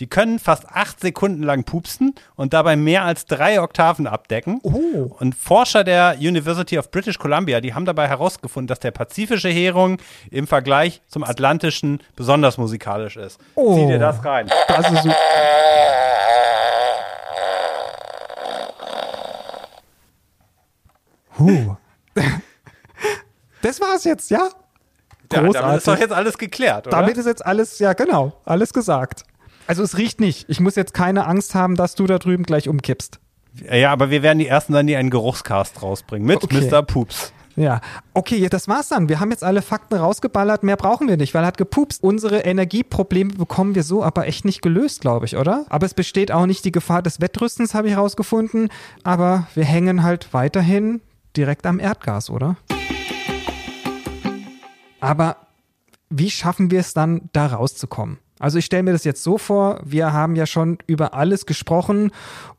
[0.00, 4.60] Die können fast acht Sekunden lang pupsen und dabei mehr als drei Oktaven abdecken.
[4.62, 5.16] Oh.
[5.18, 9.98] Und Forscher der University of British Columbia, die haben dabei herausgefunden, dass der pazifische Hering
[10.30, 13.40] im Vergleich zum atlantischen besonders musikalisch ist.
[13.56, 13.74] Oh.
[13.74, 14.48] Zieh dir das rein.
[14.68, 15.10] Das ist so.
[21.38, 21.76] Huh.
[23.62, 24.38] Das war's jetzt, ja?
[24.38, 24.48] Ja,
[25.28, 25.84] damit ist Großartig.
[25.84, 26.96] doch jetzt alles geklärt, oder?
[26.96, 29.24] Damit ist jetzt alles, ja genau, alles gesagt.
[29.66, 30.48] Also es riecht nicht.
[30.48, 33.18] Ich muss jetzt keine Angst haben, dass du da drüben gleich umkippst.
[33.70, 36.26] ja, aber wir werden die Ersten sein, die einen Geruchscast rausbringen.
[36.26, 36.68] Mit Okay.
[36.70, 36.82] Mr.
[36.82, 37.32] Pups.
[37.56, 37.80] Ja,
[38.14, 39.08] okay, das war's dann.
[39.08, 40.62] Wir haben jetzt alle Fakten rausgeballert.
[40.62, 42.02] Mehr brauchen wir nicht, weil er hat gepupst.
[42.04, 45.66] Unsere Energieprobleme bekommen wir so aber echt nicht gelöst, glaube ich, oder?
[45.68, 48.68] Aber es besteht auch nicht die Gefahr des Wettrüstens, habe ich rausgefunden.
[49.02, 51.00] Aber wir hängen halt weiterhin
[51.38, 52.56] direkt am Erdgas, oder?
[55.00, 55.36] Aber
[56.10, 58.18] wie schaffen wir es dann, da rauszukommen?
[58.40, 62.10] Also ich stelle mir das jetzt so vor, wir haben ja schon über alles gesprochen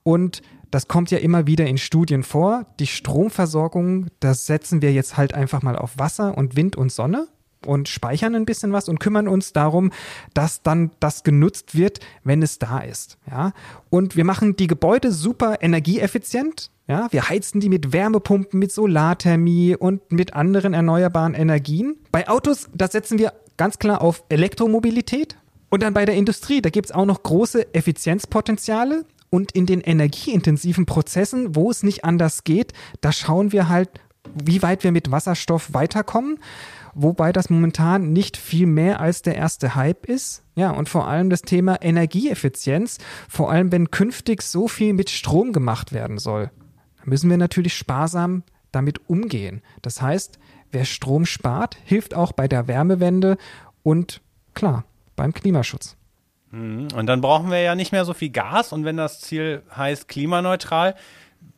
[0.03, 2.65] und das kommt ja immer wieder in Studien vor.
[2.79, 7.27] Die Stromversorgung, das setzen wir jetzt halt einfach mal auf Wasser und Wind und Sonne
[7.65, 9.91] und speichern ein bisschen was und kümmern uns darum,
[10.33, 13.17] dass dann das genutzt wird, wenn es da ist.
[13.29, 13.53] Ja?
[13.89, 16.71] Und wir machen die Gebäude super energieeffizient.
[16.89, 17.07] Ja?
[17.11, 21.97] Wir heizen die mit Wärmepumpen, mit Solarthermie und mit anderen erneuerbaren Energien.
[22.11, 25.37] Bei Autos, da setzen wir ganz klar auf Elektromobilität.
[25.69, 29.05] Und dann bei der Industrie, da gibt es auch noch große Effizienzpotenziale.
[29.29, 33.89] Und in den energieintensiven Prozessen, wo es nicht anders geht, da schauen wir halt,
[34.33, 36.39] wie weit wir mit Wasserstoff weiterkommen.
[36.95, 40.41] Wobei das momentan nicht viel mehr als der erste Hype ist.
[40.55, 42.97] Ja, und vor allem das Thema Energieeffizienz,
[43.29, 46.49] vor allem wenn künftig so viel mit Strom gemacht werden soll,
[47.09, 49.61] müssen wir natürlich sparsam damit umgehen.
[49.81, 50.39] Das heißt,
[50.71, 53.37] wer Strom spart, hilft auch bei der Wärmewende
[53.83, 54.21] und
[54.53, 55.97] klar, beim Klimaschutz.
[56.51, 58.73] Und dann brauchen wir ja nicht mehr so viel Gas.
[58.73, 60.95] Und wenn das Ziel heißt klimaneutral,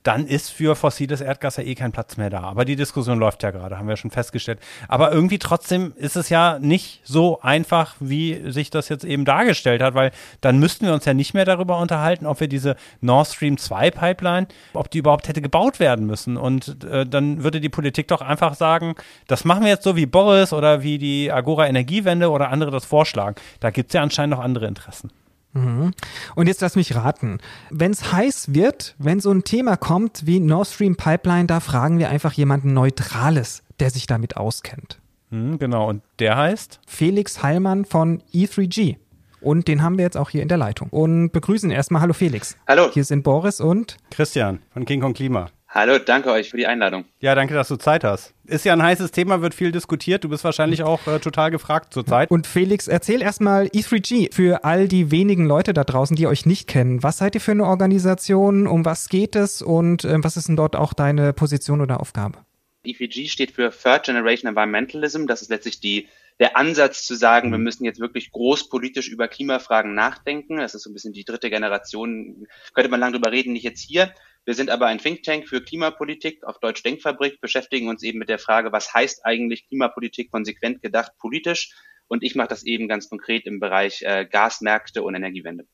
[0.04, 2.42] dann ist für fossiles Erdgas ja eh kein Platz mehr da.
[2.42, 4.60] Aber die Diskussion läuft ja gerade, haben wir schon festgestellt.
[4.88, 9.82] Aber irgendwie trotzdem ist es ja nicht so einfach, wie sich das jetzt eben dargestellt
[9.82, 10.12] hat, weil
[10.42, 13.92] dann müssten wir uns ja nicht mehr darüber unterhalten, ob wir diese Nord Stream 2
[13.92, 16.38] Pipeline, ob die überhaupt hätte gebaut werden müssen.
[16.38, 18.96] Und äh, dann würde die Politik doch einfach sagen,
[19.28, 22.86] das machen wir jetzt so wie Boris oder wie die Agora Energiewende oder andere das
[22.86, 23.36] vorschlagen.
[23.60, 25.12] Da gibt es ja anscheinend noch andere Interessen.
[25.54, 27.40] Und jetzt lass mich raten.
[27.70, 32.00] Wenn es heiß wird, wenn so ein Thema kommt wie Nord Stream Pipeline, da fragen
[32.00, 35.00] wir einfach jemanden Neutrales, der sich damit auskennt.
[35.30, 36.80] Hm, genau, und der heißt?
[36.86, 38.98] Felix Heilmann von E3G.
[39.42, 40.90] Und den haben wir jetzt auch hier in der Leitung.
[40.90, 42.02] Und begrüßen erstmal.
[42.02, 42.56] Hallo Felix.
[42.68, 42.90] Hallo.
[42.94, 45.50] Hier sind Boris und Christian von King Kong Klima.
[45.74, 47.06] Hallo, danke euch für die Einladung.
[47.22, 48.34] Ja, danke, dass du Zeit hast.
[48.44, 50.22] Ist ja ein heißes Thema, wird viel diskutiert.
[50.26, 52.30] Du bist wahrscheinlich auch äh, total gefragt zurzeit.
[52.30, 56.68] Und Felix, erzähl erstmal E3G für all die wenigen Leute da draußen, die euch nicht
[56.68, 57.04] kennen.
[57.04, 58.68] Was seid ihr für eine Organisation?
[58.68, 59.62] Um was geht es?
[59.62, 62.40] Und äh, was ist denn dort auch deine Position oder Aufgabe?
[62.84, 65.26] EVG steht für Third Generation Environmentalism.
[65.26, 66.10] Das ist letztlich die,
[66.42, 70.58] der Ansatz zu sagen, wir müssen jetzt wirklich großpolitisch über Klimafragen nachdenken.
[70.58, 72.46] Das ist so ein bisschen die dritte Generation.
[72.74, 74.12] Könnte man lange drüber reden, nicht jetzt hier.
[74.44, 78.30] Wir sind aber ein Think Tank für Klimapolitik, auf Deutsch Denkfabrik, beschäftigen uns eben mit
[78.30, 81.74] der Frage, was heißt eigentlich Klimapolitik konsequent gedacht politisch?
[82.08, 85.68] Und ich mache das eben ganz konkret im Bereich äh, Gasmärkte und Energiewende.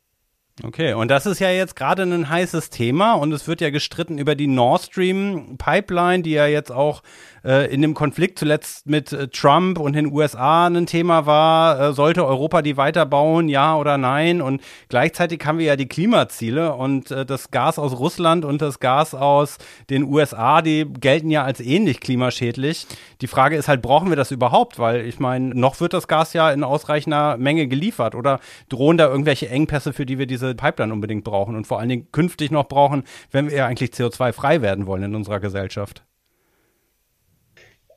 [0.63, 4.17] Okay, und das ist ja jetzt gerade ein heißes Thema und es wird ja gestritten
[4.17, 7.03] über die Nord Stream Pipeline, die ja jetzt auch
[7.47, 11.79] äh, in dem Konflikt zuletzt mit äh, Trump und den USA ein Thema war.
[11.79, 14.41] Äh, sollte Europa die weiterbauen, ja oder nein?
[14.41, 18.79] Und gleichzeitig haben wir ja die Klimaziele und äh, das Gas aus Russland und das
[18.79, 22.87] Gas aus den USA, die gelten ja als ähnlich klimaschädlich.
[23.21, 24.79] Die Frage ist halt, brauchen wir das überhaupt?
[24.79, 28.39] Weil ich meine, noch wird das Gas ja in ausreichender Menge geliefert oder
[28.69, 32.11] drohen da irgendwelche Engpässe, für die wir diese Pipeline unbedingt brauchen und vor allen Dingen
[32.11, 36.03] künftig noch brauchen, wenn wir eigentlich CO2-frei werden wollen in unserer Gesellschaft?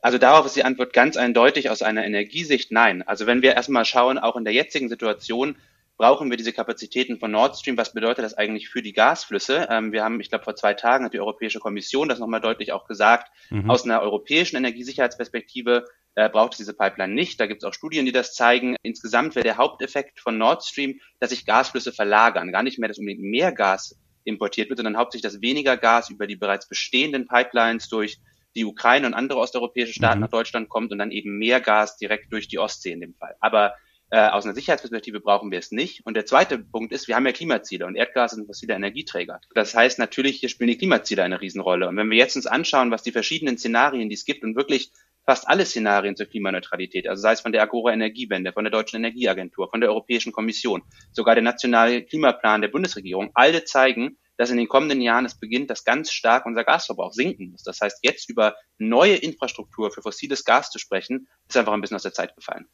[0.01, 3.03] Also darauf ist die Antwort ganz eindeutig aus einer Energiesicht nein.
[3.03, 5.55] Also wenn wir erstmal schauen, auch in der jetzigen Situation,
[5.97, 7.77] brauchen wir diese Kapazitäten von Nord Stream?
[7.77, 9.67] Was bedeutet das eigentlich für die Gasflüsse?
[9.69, 12.71] Ähm, wir haben, ich glaube, vor zwei Tagen hat die Europäische Kommission das nochmal deutlich
[12.71, 13.31] auch gesagt.
[13.51, 13.69] Mhm.
[13.69, 17.39] Aus einer europäischen Energiesicherheitsperspektive äh, braucht es diese Pipeline nicht.
[17.39, 18.75] Da gibt es auch Studien, die das zeigen.
[18.83, 22.51] Insgesamt wäre der Haupteffekt von Nord Stream, dass sich Gasflüsse verlagern.
[22.51, 26.27] Gar nicht mehr, dass unbedingt mehr Gas importiert wird, sondern hauptsächlich, dass weniger Gas über
[26.27, 28.19] die bereits bestehenden Pipelines durch
[28.55, 30.23] die Ukraine und andere osteuropäische Staaten mhm.
[30.23, 33.35] nach Deutschland kommt und dann eben mehr Gas direkt durch die Ostsee in dem Fall.
[33.39, 33.75] Aber
[34.09, 36.05] äh, aus einer Sicherheitsperspektive brauchen wir es nicht.
[36.05, 39.39] Und der zweite Punkt ist, wir haben ja Klimaziele und Erdgas ist ein fossiler Energieträger.
[39.55, 41.87] Das heißt natürlich, hier spielen die Klimaziele eine Riesenrolle.
[41.87, 44.91] Und wenn wir jetzt uns anschauen, was die verschiedenen Szenarien, die es gibt und wirklich
[45.31, 48.97] fast alle Szenarien zur Klimaneutralität, also sei es von der Agora Energiewende, von der Deutschen
[48.97, 54.57] Energieagentur, von der Europäischen Kommission, sogar der nationale Klimaplan der Bundesregierung, alle zeigen, dass in
[54.57, 57.63] den kommenden Jahren es beginnt, dass ganz stark unser Gasverbrauch sinken muss.
[57.63, 61.95] Das heißt, jetzt über neue Infrastruktur für fossiles Gas zu sprechen, ist einfach ein bisschen
[61.95, 62.65] aus der Zeit gefallen.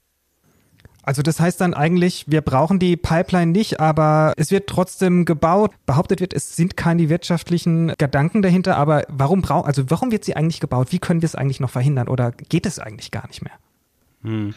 [1.08, 5.72] Also das heißt dann eigentlich, wir brauchen die Pipeline nicht, aber es wird trotzdem gebaut.
[5.86, 10.36] Behauptet wird, es sind keine wirtschaftlichen Gedanken dahinter, aber warum braucht, also warum wird sie
[10.36, 10.88] eigentlich gebaut?
[10.92, 13.54] Wie können wir es eigentlich noch verhindern oder geht es eigentlich gar nicht mehr?
[14.24, 14.54] Hm.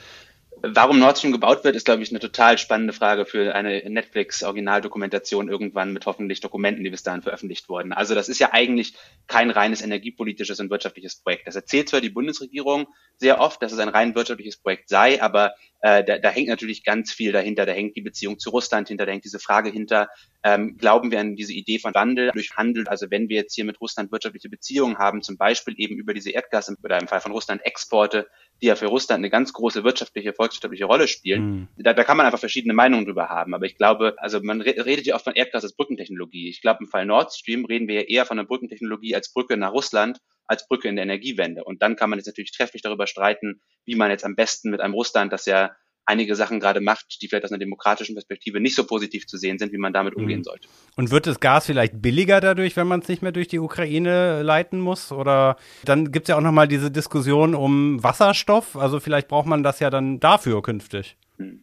[0.63, 5.49] Warum Nord Stream gebaut wird, ist, glaube ich, eine total spannende Frage für eine Netflix-Originaldokumentation
[5.49, 7.93] irgendwann mit hoffentlich Dokumenten, die bis dahin veröffentlicht wurden.
[7.93, 8.95] Also das ist ja eigentlich
[9.27, 11.47] kein reines energiepolitisches und wirtschaftliches Projekt.
[11.47, 15.55] Das erzählt zwar die Bundesregierung sehr oft, dass es ein rein wirtschaftliches Projekt sei, aber
[15.81, 17.67] äh, da, da hängt natürlich ganz viel dahinter.
[17.67, 20.09] Da hängt die Beziehung zu Russland hinter, da hängt diese Frage hinter,
[20.43, 22.89] ähm, glauben wir an diese Idee von Wandel durch Handel?
[22.89, 26.31] Also wenn wir jetzt hier mit Russland wirtschaftliche Beziehungen haben, zum Beispiel eben über diese
[26.31, 28.29] Erdgas- oder im Fall von Russland Exporte,
[28.63, 31.43] die ja für Russland eine ganz große wirtschaftliche, volkswirtschaftliche Rolle spielen.
[31.43, 31.69] Mhm.
[31.79, 33.55] Da, da kann man einfach verschiedene Meinungen drüber haben.
[33.55, 36.49] Aber ich glaube, also man redet ja oft von Erdgas als Brückentechnologie.
[36.49, 39.57] Ich glaube, im Fall Nord Stream reden wir ja eher von einer Brückentechnologie als Brücke
[39.57, 41.63] nach Russland, als Brücke in der Energiewende.
[41.63, 44.81] Und dann kann man jetzt natürlich trefflich darüber streiten, wie man jetzt am besten mit
[44.81, 45.71] einem Russland, das ja
[46.07, 49.61] einige Sachen gerade macht, die vielleicht aus einer demokratischen Perspektive nicht so positiv zu sehen
[49.61, 50.45] sind, wie man damit umgehen mhm.
[50.45, 50.69] sollte.
[50.97, 54.43] Und wird das Gas vielleicht billiger dadurch, wenn man es nicht mehr durch die Ukraine
[54.43, 55.13] leiten muss?
[55.13, 58.77] Oder dann gibt es ja auch nochmal diese Diskussion um Wasserstoff.
[58.77, 61.17] Also vielleicht braucht man das ja dann dafür künftig.
[61.37, 61.63] Hm.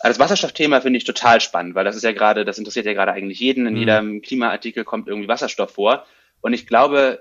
[0.00, 2.94] Also das Wasserstoffthema finde ich total spannend, weil das ist ja gerade, das interessiert ja
[2.94, 3.66] gerade eigentlich jeden.
[3.66, 3.78] In mhm.
[3.78, 6.04] jedem Klimaartikel kommt irgendwie Wasserstoff vor.
[6.40, 7.20] Und ich glaube,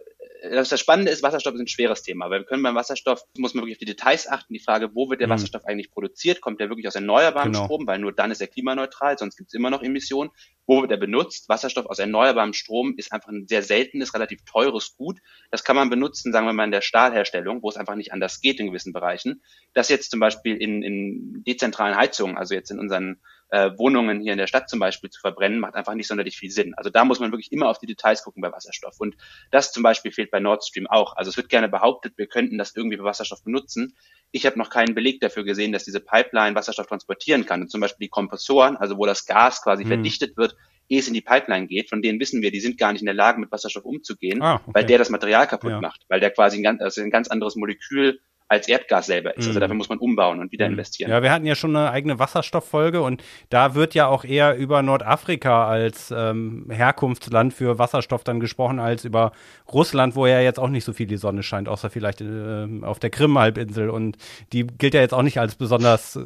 [0.50, 3.54] das, das Spannende ist, Wasserstoff ist ein schweres Thema, weil wir können beim Wasserstoff, muss
[3.54, 5.34] man wirklich auf die Details achten, die Frage, wo wird der mhm.
[5.34, 6.42] Wasserstoff eigentlich produziert?
[6.42, 7.66] Kommt der wirklich aus erneuerbarem genau.
[7.66, 7.88] Strom?
[7.88, 10.32] Weil nur dann ist er klimaneutral, sonst gibt es immer noch Emissionen.
[10.68, 11.48] Wo wird er benutzt?
[11.50, 15.20] Wasserstoff aus erneuerbarem Strom ist einfach ein sehr seltenes, relativ teures Gut.
[15.52, 18.42] Das kann man benutzen, sagen wir mal, in der Stahlherstellung, wo es einfach nicht anders
[18.42, 19.44] geht in gewissen Bereichen.
[19.74, 23.22] Das jetzt zum Beispiel in, in dezentralen Heizungen, also jetzt in unseren
[23.56, 26.52] äh, Wohnungen hier in der Stadt zum Beispiel zu verbrennen, macht einfach nicht sonderlich viel
[26.52, 26.74] Sinn.
[26.76, 29.00] Also da muss man wirklich immer auf die Details gucken bei Wasserstoff.
[29.00, 29.16] Und
[29.50, 31.16] das zum Beispiel fehlt bei Nord Stream auch.
[31.16, 33.96] Also es wird gerne behauptet, wir könnten das irgendwie bei Wasserstoff benutzen.
[34.32, 37.62] Ich habe noch keinen Beleg dafür gesehen, dass diese Pipeline Wasserstoff transportieren kann.
[37.62, 39.90] Und zum Beispiel die Kompressoren, also wo das Gas quasi hm.
[39.90, 40.58] verdichtet wird,
[40.90, 43.08] ehe es in die Pipeline geht, von denen wissen wir, die sind gar nicht in
[43.08, 44.72] der Lage, mit Wasserstoff umzugehen, ah, okay.
[44.74, 45.82] weil der das Material kaputt ja.
[45.82, 49.48] macht, weil der quasi ein ganz, also ein ganz anderes Molekül als Erdgas selber ist.
[49.48, 49.62] Also mhm.
[49.62, 50.74] dafür muss man umbauen und wieder mhm.
[50.74, 51.10] investieren.
[51.10, 54.84] Ja, wir hatten ja schon eine eigene Wasserstofffolge und da wird ja auch eher über
[54.84, 59.32] Nordafrika als ähm, Herkunftsland für Wasserstoff dann gesprochen, als über
[59.72, 63.00] Russland, wo ja jetzt auch nicht so viel die Sonne scheint, außer vielleicht äh, auf
[63.00, 63.90] der Krim-Halbinsel.
[63.90, 64.18] Und
[64.54, 66.20] die gilt ja jetzt auch nicht als besonders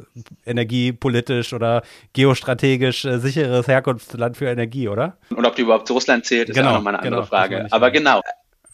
[0.44, 5.16] energiepolitisch oder geostrategisch äh, sicheres Herkunftsland für Energie, oder?
[5.30, 7.66] Und ob die überhaupt zu Russland zählt, ist genau, auch nochmal eine andere genau, Frage.
[7.70, 8.20] Aber genau,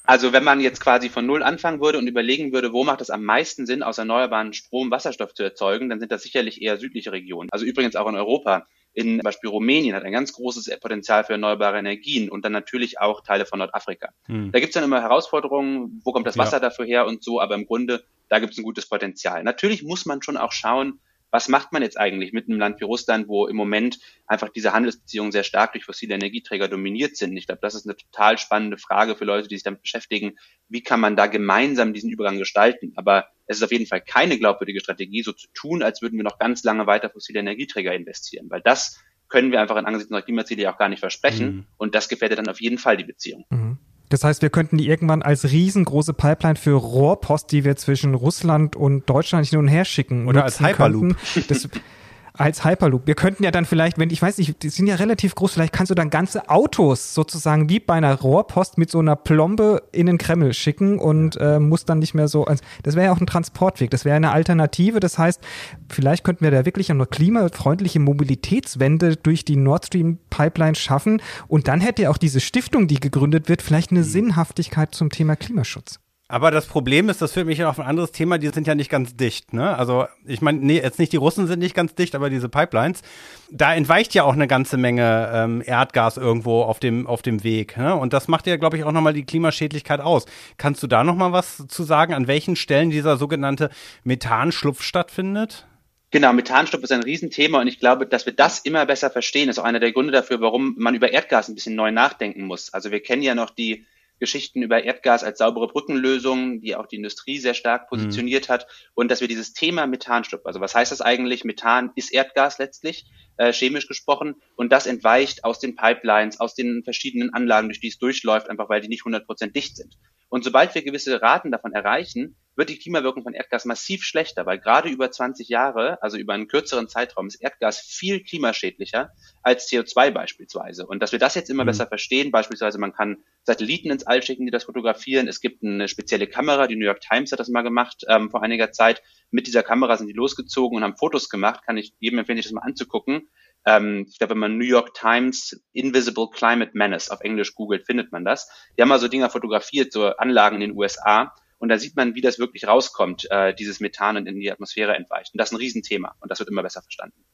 [0.06, 3.10] also wenn man jetzt quasi von Null anfangen würde und überlegen würde, wo macht es
[3.10, 7.12] am meisten Sinn, aus erneuerbaren Strom Wasserstoff zu erzeugen, dann sind das sicherlich eher südliche
[7.12, 7.48] Regionen.
[7.50, 8.66] Also übrigens auch in Europa.
[8.94, 12.98] In zum Beispiel Rumänien hat ein ganz großes Potenzial für erneuerbare Energien und dann natürlich
[12.98, 14.08] auch Teile von Nordafrika.
[14.24, 14.52] Hm.
[14.52, 16.60] Da gibt es dann immer Herausforderungen, wo kommt das Wasser ja.
[16.60, 19.42] dafür her und so, aber im Grunde, da gibt es ein gutes Potenzial.
[19.42, 20.98] Natürlich muss man schon auch schauen,
[21.36, 24.72] was macht man jetzt eigentlich mit einem Land wie Russland, wo im Moment einfach diese
[24.72, 27.36] Handelsbeziehungen sehr stark durch fossile Energieträger dominiert sind?
[27.36, 30.36] Ich glaube, das ist eine total spannende Frage für Leute, die sich damit beschäftigen.
[30.70, 32.94] Wie kann man da gemeinsam diesen Übergang gestalten?
[32.96, 36.24] Aber es ist auf jeden Fall keine glaubwürdige Strategie, so zu tun, als würden wir
[36.24, 40.24] noch ganz lange weiter fossile Energieträger investieren, weil das können wir einfach in Angesicht unserer
[40.24, 41.46] Klimaziele ja auch gar nicht versprechen.
[41.48, 41.66] Mhm.
[41.76, 43.44] Und das gefährdet dann auf jeden Fall die Beziehung.
[43.50, 43.76] Mhm.
[44.08, 48.76] Das heißt, wir könnten die irgendwann als riesengroße Pipeline für Rohrpost, die wir zwischen Russland
[48.76, 50.28] und Deutschland hin und her schicken.
[50.28, 51.16] Oder als Hyperloop.
[51.48, 51.68] Das,
[52.38, 53.06] als Hyperloop.
[53.06, 55.72] Wir könnten ja dann vielleicht, wenn ich weiß nicht, die sind ja relativ groß, vielleicht
[55.72, 60.06] kannst du dann ganze Autos sozusagen wie bei einer Rohrpost mit so einer Plombe in
[60.06, 62.44] den Kreml schicken und äh, muss dann nicht mehr so.
[62.44, 65.00] Also das wäre ja auch ein Transportweg, das wäre eine Alternative.
[65.00, 65.40] Das heißt,
[65.88, 71.68] vielleicht könnten wir da wirklich eine klimafreundliche Mobilitätswende durch die Nord Stream Pipeline schaffen und
[71.68, 74.04] dann hätte ja auch diese Stiftung, die gegründet wird, vielleicht eine mhm.
[74.04, 76.00] Sinnhaftigkeit zum Thema Klimaschutz.
[76.28, 78.90] Aber das Problem ist, das führt mich auf ein anderes Thema, die sind ja nicht
[78.90, 79.78] ganz dicht, ne?
[79.78, 83.02] Also, ich meine, nee, jetzt nicht die Russen sind nicht ganz dicht, aber diese Pipelines,
[83.50, 87.76] da entweicht ja auch eine ganze Menge ähm, Erdgas irgendwo auf dem, auf dem Weg.
[87.76, 87.94] Ne?
[87.94, 90.26] Und das macht ja, glaube ich, auch nochmal die Klimaschädlichkeit aus.
[90.56, 93.70] Kannst du da nochmal was zu sagen, an welchen Stellen dieser sogenannte
[94.02, 95.66] Methanschlupf stattfindet?
[96.10, 99.58] Genau, Methanstoff ist ein Riesenthema und ich glaube, dass wir das immer besser verstehen, ist
[99.58, 102.72] auch einer der Gründe dafür, warum man über Erdgas ein bisschen neu nachdenken muss.
[102.72, 103.84] Also wir kennen ja noch die
[104.18, 107.96] Geschichten über Erdgas als saubere Brückenlösung, die auch die Industrie sehr stark mhm.
[107.96, 108.52] positioniert mhm.
[108.52, 108.66] hat.
[108.94, 111.44] Und dass wir dieses Thema Methanstopp, also was heißt das eigentlich?
[111.44, 114.36] Methan ist Erdgas letztlich, äh, chemisch gesprochen.
[114.56, 118.68] Und das entweicht aus den Pipelines, aus den verschiedenen Anlagen, durch die es durchläuft, einfach
[118.68, 119.96] weil die nicht 100% dicht sind.
[120.28, 124.58] Und sobald wir gewisse Raten davon erreichen, wird die Klimawirkung von Erdgas massiv schlechter, weil
[124.58, 129.10] gerade über 20 Jahre, also über einen kürzeren Zeitraum, ist Erdgas viel klimaschädlicher
[129.42, 130.86] als CO2 beispielsweise.
[130.86, 131.68] Und dass wir das jetzt immer mhm.
[131.68, 135.28] besser verstehen, beispielsweise man kann Satelliten ins All schicken, die das fotografieren.
[135.28, 138.42] Es gibt eine spezielle Kamera, die New York Times hat das mal gemacht ähm, vor
[138.42, 139.02] einiger Zeit.
[139.30, 141.60] Mit dieser Kamera sind die losgezogen und haben Fotos gemacht.
[141.66, 143.28] Kann ich jedem empfehlen, sich das mal anzugucken.
[143.66, 148.12] Ähm, ich glaube, wenn man New York Times Invisible Climate Menace auf Englisch googelt, findet
[148.12, 148.48] man das.
[148.76, 152.14] Die haben mal so Dinger fotografiert, so Anlagen in den USA und da sieht man,
[152.14, 155.32] wie das wirklich rauskommt, äh, dieses Methan und in die Atmosphäre entweicht.
[155.32, 157.24] Und das ist ein Riesenthema und das wird immer besser verstanden.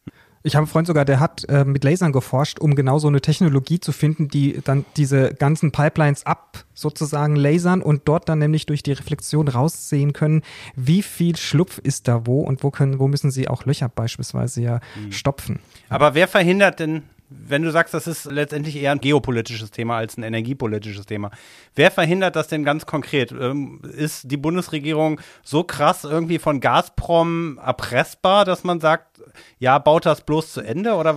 [0.43, 3.21] Ich habe einen Freund sogar, der hat äh, mit Lasern geforscht, um genau so eine
[3.21, 8.67] Technologie zu finden, die dann diese ganzen Pipelines ab sozusagen lasern und dort dann nämlich
[8.67, 10.43] durch die Reflexion raussehen können,
[10.75, 14.63] wie viel Schlupf ist da wo und wo können, wo müssen sie auch Löcher beispielsweise
[14.63, 15.13] ja mhm.
[15.13, 15.61] stopfen.
[15.89, 17.03] Aber wer verhindert denn
[17.49, 21.31] wenn du sagst, das ist letztendlich eher ein geopolitisches Thema als ein energiepolitisches Thema,
[21.75, 23.33] wer verhindert das denn ganz konkret?
[23.33, 29.12] Ähm, ist die Bundesregierung so krass irgendwie von Gazprom erpressbar, dass man sagt,
[29.59, 31.15] ja, baut das bloß zu Ende oder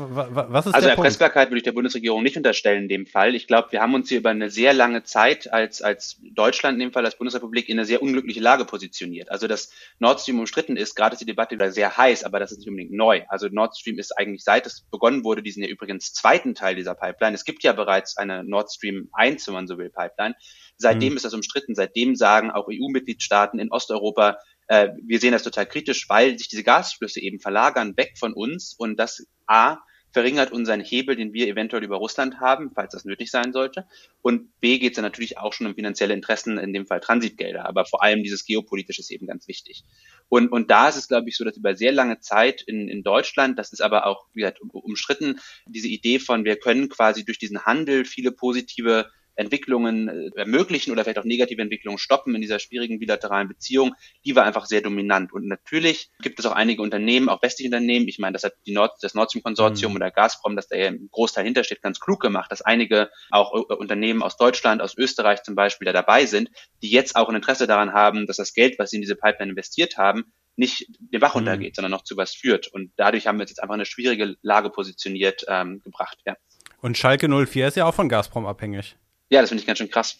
[0.49, 3.35] was ist Also Erpressbarkeit würde ich der Bundesregierung nicht unterstellen in dem Fall.
[3.35, 6.79] Ich glaube, wir haben uns hier über eine sehr lange Zeit als, als Deutschland, in
[6.79, 9.31] dem Fall als Bundesrepublik, in eine sehr unglückliche Lage positioniert.
[9.31, 12.51] Also dass Nord Stream umstritten ist, gerade ist die Debatte wieder sehr heiß, aber das
[12.51, 13.23] ist nicht unbedingt neu.
[13.29, 16.75] Also Nord Stream ist eigentlich seit es begonnen wurde, die sind ja übrigens zweiten Teil
[16.75, 17.35] dieser Pipeline.
[17.35, 20.35] Es gibt ja bereits eine Nord Stream 1, wenn man so will, Pipeline.
[20.77, 21.17] Seitdem mhm.
[21.17, 21.75] ist das umstritten.
[21.75, 26.63] Seitdem sagen auch EU-Mitgliedstaaten in Osteuropa, äh, wir sehen das total kritisch, weil sich diese
[26.63, 29.77] Gasflüsse eben verlagern weg von uns und das A
[30.15, 33.85] verringert unseren Hebel, den wir eventuell über Russland haben, falls das nötig sein sollte.
[34.21, 37.65] Und B geht es dann natürlich auch schon um finanzielle Interessen, in dem Fall Transitgelder.
[37.65, 39.83] Aber vor allem dieses Geopolitische ist eben ganz wichtig.
[40.29, 43.03] Und, und da ist es, glaube ich, so, dass über sehr lange Zeit in, in
[43.03, 47.37] Deutschland, das ist aber auch wie gesagt, umstritten, diese Idee von, wir können quasi durch
[47.37, 52.59] diesen Handel viele positive Entwicklungen äh, ermöglichen oder vielleicht auch negative Entwicklungen stoppen in dieser
[52.59, 53.93] schwierigen bilateralen Beziehung,
[54.25, 55.33] die war einfach sehr dominant.
[55.33, 58.73] Und natürlich gibt es auch einige Unternehmen, auch westliche Unternehmen, ich meine, das hat die
[58.73, 59.97] Nord, das Nord Stream Konsortium mhm.
[59.97, 63.73] oder Gazprom, das da ja im Großteil hintersteht, ganz klug gemacht, dass einige auch äh,
[63.73, 66.49] Unternehmen aus Deutschland, aus Österreich zum Beispiel da dabei sind,
[66.81, 69.51] die jetzt auch ein Interesse daran haben, dass das Geld, was sie in diese Pipeline
[69.51, 71.39] investiert haben, nicht den Bach mhm.
[71.39, 71.75] runtergeht, mhm.
[71.75, 72.67] sondern noch zu was führt.
[72.67, 76.17] Und dadurch haben wir jetzt einfach eine schwierige Lage positioniert ähm, gebracht.
[76.25, 76.35] Ja.
[76.81, 78.95] Und Schalke 04 ist ja auch von Gazprom abhängig.
[79.35, 80.17] Ja, das finde ich ganz schön krass.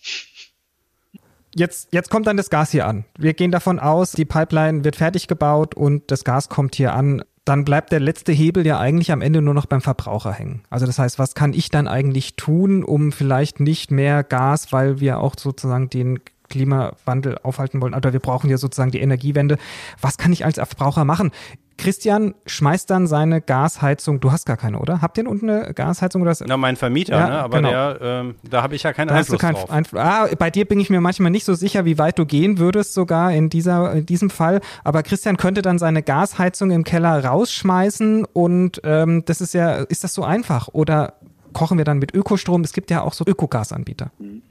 [1.56, 3.06] Jetzt, jetzt kommt dann das Gas hier an.
[3.18, 7.24] Wir gehen davon aus, die Pipeline wird fertig gebaut und das Gas kommt hier an.
[7.46, 10.64] Dann bleibt der letzte Hebel ja eigentlich am Ende nur noch beim Verbraucher hängen.
[10.70, 15.00] Also das heißt, was kann ich dann eigentlich tun, um vielleicht nicht mehr Gas, weil
[15.00, 19.58] wir auch sozusagen den Klimawandel aufhalten wollen, oder wir brauchen ja sozusagen die Energiewende.
[20.02, 21.32] Was kann ich als Verbraucher machen?
[21.78, 25.02] Christian schmeißt dann seine Gasheizung, du hast gar keine, oder?
[25.02, 26.22] Habt ihr unten eine Gasheizung?
[26.22, 27.40] Oder Na, mein Vermieter, ja, ne?
[27.40, 27.70] aber genau.
[27.70, 29.70] der, ähm, da habe ich ja keinen da Einfluss kein drauf.
[29.70, 32.60] Einfl ah, bei dir bin ich mir manchmal nicht so sicher, wie weit du gehen
[32.60, 34.62] würdest sogar in, dieser, in diesem Fall.
[34.84, 40.04] Aber Christian könnte dann seine Gasheizung im Keller rausschmeißen und ähm, das ist ja, ist
[40.04, 40.70] das so einfach?
[40.72, 41.16] Oder
[41.52, 42.62] kochen wir dann mit Ökostrom?
[42.62, 44.12] Es gibt ja auch so Ökogasanbieter.
[44.18, 44.44] Mhm.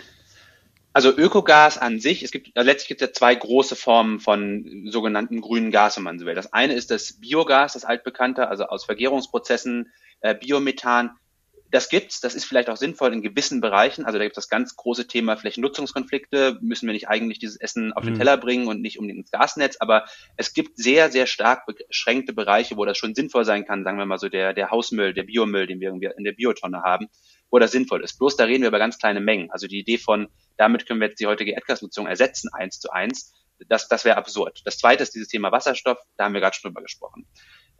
[0.97, 4.87] Also Ökogas an sich, es gibt also letztlich gibt es ja zwei große Formen von
[4.89, 6.37] sogenannten grünen Gas, wenn man so will.
[6.37, 11.11] Das eine ist das Biogas, das altbekannte, also aus Vergärungsprozessen, äh, Biomethan.
[11.73, 14.05] das gibt's, das ist vielleicht auch sinnvoll in gewissen Bereichen.
[14.05, 16.59] Also da gibt es das ganz große Thema Flächennutzungskonflikte.
[16.61, 18.19] Müssen wir nicht eigentlich dieses Essen auf den mhm.
[18.19, 19.79] Teller bringen und nicht unbedingt ins Gasnetz?
[19.81, 20.05] Aber
[20.37, 23.83] es gibt sehr, sehr stark beschränkte Bereiche, wo das schon sinnvoll sein kann.
[23.83, 26.83] Sagen wir mal so der, der Hausmüll, der Biomüll, den wir irgendwie in der Biotonne
[26.83, 27.09] haben,
[27.51, 28.19] wo das sinnvoll ist.
[28.19, 29.51] Bloß da reden wir über ganz kleine Mengen.
[29.51, 33.33] Also die Idee von, damit können wir jetzt die heutige Erdgasnutzung ersetzen, eins zu eins,
[33.69, 34.63] das, das wäre absurd.
[34.65, 37.27] Das zweite ist dieses Thema Wasserstoff, da haben wir gerade schon drüber gesprochen.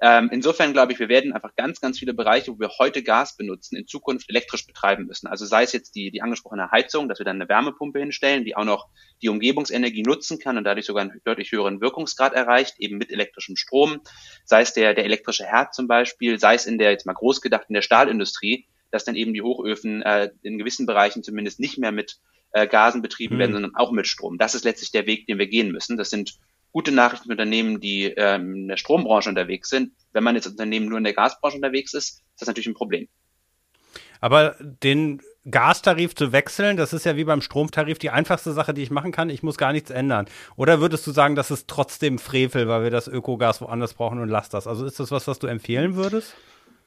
[0.01, 3.37] Ähm, insofern glaube ich, wir werden einfach ganz, ganz viele Bereiche, wo wir heute Gas
[3.37, 5.29] benutzen, in Zukunft elektrisch betreiben müssen.
[5.29, 8.57] Also sei es jetzt die, die angesprochene Heizung, dass wir dann eine Wärmepumpe hinstellen, die
[8.57, 8.89] auch noch
[9.23, 13.57] die Umgebungsenergie nutzen kann und dadurch sogar einen deutlich höheren Wirkungsgrad erreicht, eben mit elektrischem
[13.57, 14.01] Strom.
[14.45, 17.41] Sei es der, der elektrische Herd zum Beispiel, sei es in der, jetzt mal groß
[17.41, 21.79] gedacht, in der Stahlindustrie, dass dann eben die Hochöfen äh, in gewissen Bereichen zumindest nicht
[21.79, 22.19] mehr mit
[22.53, 23.39] äh, Gasen betrieben mhm.
[23.41, 24.39] werden, sondern auch mit Strom.
[24.39, 25.97] Das ist letztlich der Weg, den wir gehen müssen.
[25.97, 26.39] Das sind
[26.71, 29.91] gute Nachrichten für Unternehmen, die ähm, in der Strombranche unterwegs sind.
[30.13, 33.09] Wenn man jetzt Unternehmen nur in der Gasbranche unterwegs ist, ist das natürlich ein Problem.
[34.21, 35.21] Aber den
[35.51, 39.11] Gastarif zu wechseln, das ist ja wie beim Stromtarif die einfachste Sache, die ich machen
[39.11, 39.29] kann.
[39.29, 40.27] Ich muss gar nichts ändern.
[40.55, 44.29] Oder würdest du sagen, das ist trotzdem Frevel, weil wir das Ökogas woanders brauchen und
[44.29, 44.69] lass das?
[44.69, 46.37] Also ist das was, was du empfehlen würdest?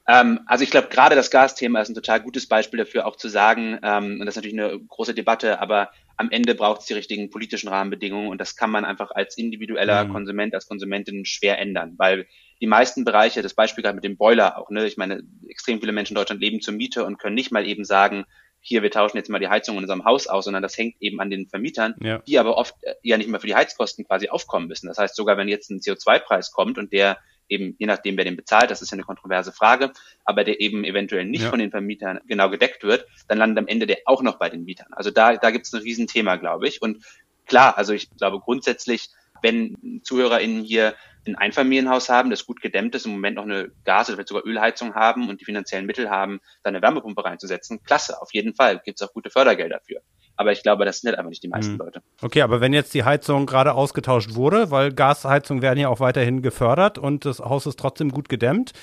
[0.08, 3.28] Ähm, also ich glaube, gerade das Gasthema ist ein total gutes Beispiel dafür, auch zu
[3.28, 6.94] sagen, ähm, und das ist natürlich eine große Debatte, aber am Ende braucht es die
[6.94, 10.14] richtigen politischen Rahmenbedingungen und das kann man einfach als individueller mhm.
[10.14, 12.26] Konsument, als Konsumentin schwer ändern, weil
[12.60, 15.92] die meisten Bereiche, das Beispiel gerade mit dem Boiler auch, ne, ich meine, extrem viele
[15.92, 18.26] Menschen in Deutschland leben zur Miete und können nicht mal eben sagen,
[18.60, 21.22] hier, wir tauschen jetzt mal die Heizung in unserem Haus aus, sondern das hängt eben
[21.22, 22.20] an den Vermietern, ja.
[22.20, 24.88] die aber oft äh, ja nicht mehr für die Heizkosten quasi aufkommen müssen.
[24.88, 27.18] Das heißt, sogar wenn jetzt ein CO2-Preis kommt und der
[27.50, 29.92] eben, je nachdem, wer den bezahlt, das ist ja eine kontroverse Frage,
[30.26, 31.50] aber der eben eventuell nicht ja.
[31.50, 34.66] von den Vermietern genau gedeckt wird, dann landet am Ende der auch noch bei den
[34.66, 34.92] Mietern.
[34.92, 36.82] Also da, da gibt es ein Riesenthema, glaube ich.
[36.82, 37.04] Und
[37.46, 39.10] klar, also ich glaube grundsätzlich,
[39.42, 40.96] wenn ZuhörerInnen hier
[41.28, 44.46] ein Einfamilienhaus haben, das gut gedämmt ist, im Moment noch eine Gas- oder vielleicht sogar
[44.46, 48.80] Ölheizung haben und die finanziellen Mittel haben, da eine Wärmepumpe reinzusetzen, klasse, auf jeden Fall.
[48.84, 50.02] Gibt es auch gute Fördergelder für.
[50.38, 51.80] Aber ich glaube, das sind halt einfach nicht die meisten mhm.
[51.80, 52.02] Leute.
[52.22, 56.42] Okay, aber wenn jetzt die Heizung gerade ausgetauscht wurde, weil Gasheizungen werden ja auch weiterhin
[56.42, 58.74] gefördert und das Haus ist trotzdem gut gedämmt,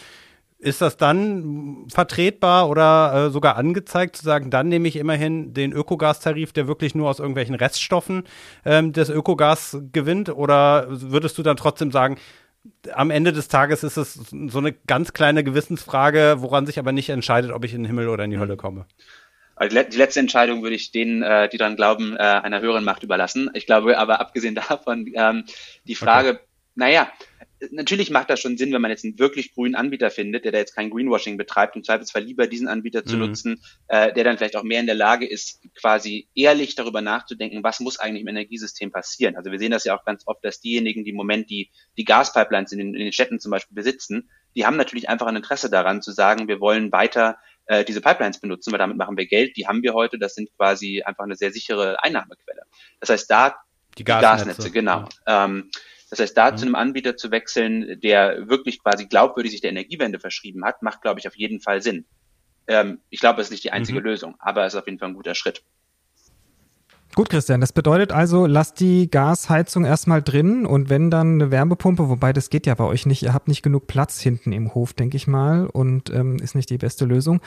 [0.59, 5.73] ist das dann vertretbar oder äh, sogar angezeigt zu sagen, dann nehme ich immerhin den
[5.73, 8.25] Ökogastarif, der wirklich nur aus irgendwelchen Reststoffen
[8.65, 10.31] ähm, des Ökogas gewinnt?
[10.31, 12.17] Oder würdest du dann trotzdem sagen,
[12.95, 17.11] am Ende des Tages ist es so eine ganz kleine Gewissensfrage, woran sich aber nicht
[17.11, 18.87] entscheidet, ob ich in den Himmel oder in die Hölle komme?
[19.57, 23.03] Also die letzte Entscheidung würde ich denen, äh, die daran glauben, äh, einer höheren Macht
[23.03, 23.51] überlassen.
[23.55, 25.45] Ich glaube aber abgesehen davon, ähm,
[25.85, 26.41] die Frage, okay.
[26.75, 27.13] naja,
[27.71, 30.59] natürlich macht das schon Sinn, wenn man jetzt einen wirklich grünen Anbieter findet, der da
[30.59, 33.21] jetzt kein Greenwashing betreibt, im Zweifelsfall lieber diesen Anbieter zu mhm.
[33.21, 37.63] nutzen, äh, der dann vielleicht auch mehr in der Lage ist, quasi ehrlich darüber nachzudenken,
[37.63, 39.37] was muss eigentlich im Energiesystem passieren.
[39.37, 42.05] Also wir sehen das ja auch ganz oft, dass diejenigen, die im Moment die, die
[42.05, 45.69] Gaspipelines in den, in den Städten zum Beispiel besitzen, die haben natürlich einfach ein Interesse
[45.69, 49.57] daran zu sagen, wir wollen weiter äh, diese Pipelines benutzen, weil damit machen wir Geld,
[49.57, 52.63] die haben wir heute, das sind quasi einfach eine sehr sichere Einnahmequelle.
[53.01, 53.57] Das heißt, da
[53.99, 55.09] die Gasnetze, die Gasnetze genau.
[55.27, 55.45] Ja.
[55.45, 55.71] Ähm,
[56.11, 56.57] das heißt, da mhm.
[56.57, 61.03] zu einem Anbieter zu wechseln, der wirklich quasi glaubwürdig sich der Energiewende verschrieben hat, macht,
[61.03, 62.05] glaube ich, auf jeden Fall Sinn.
[62.67, 64.07] Ähm, ich glaube, es ist nicht die einzige mhm.
[64.07, 65.65] Lösung, aber es ist auf jeden Fall ein guter Schritt.
[67.15, 72.09] Gut, Christian, das bedeutet also, lasst die Gasheizung erstmal drin und wenn dann eine Wärmepumpe,
[72.09, 74.95] wobei das geht ja bei euch nicht, ihr habt nicht genug Platz hinten im Hof,
[74.95, 77.41] denke ich mal, und ähm, ist nicht die beste Lösung.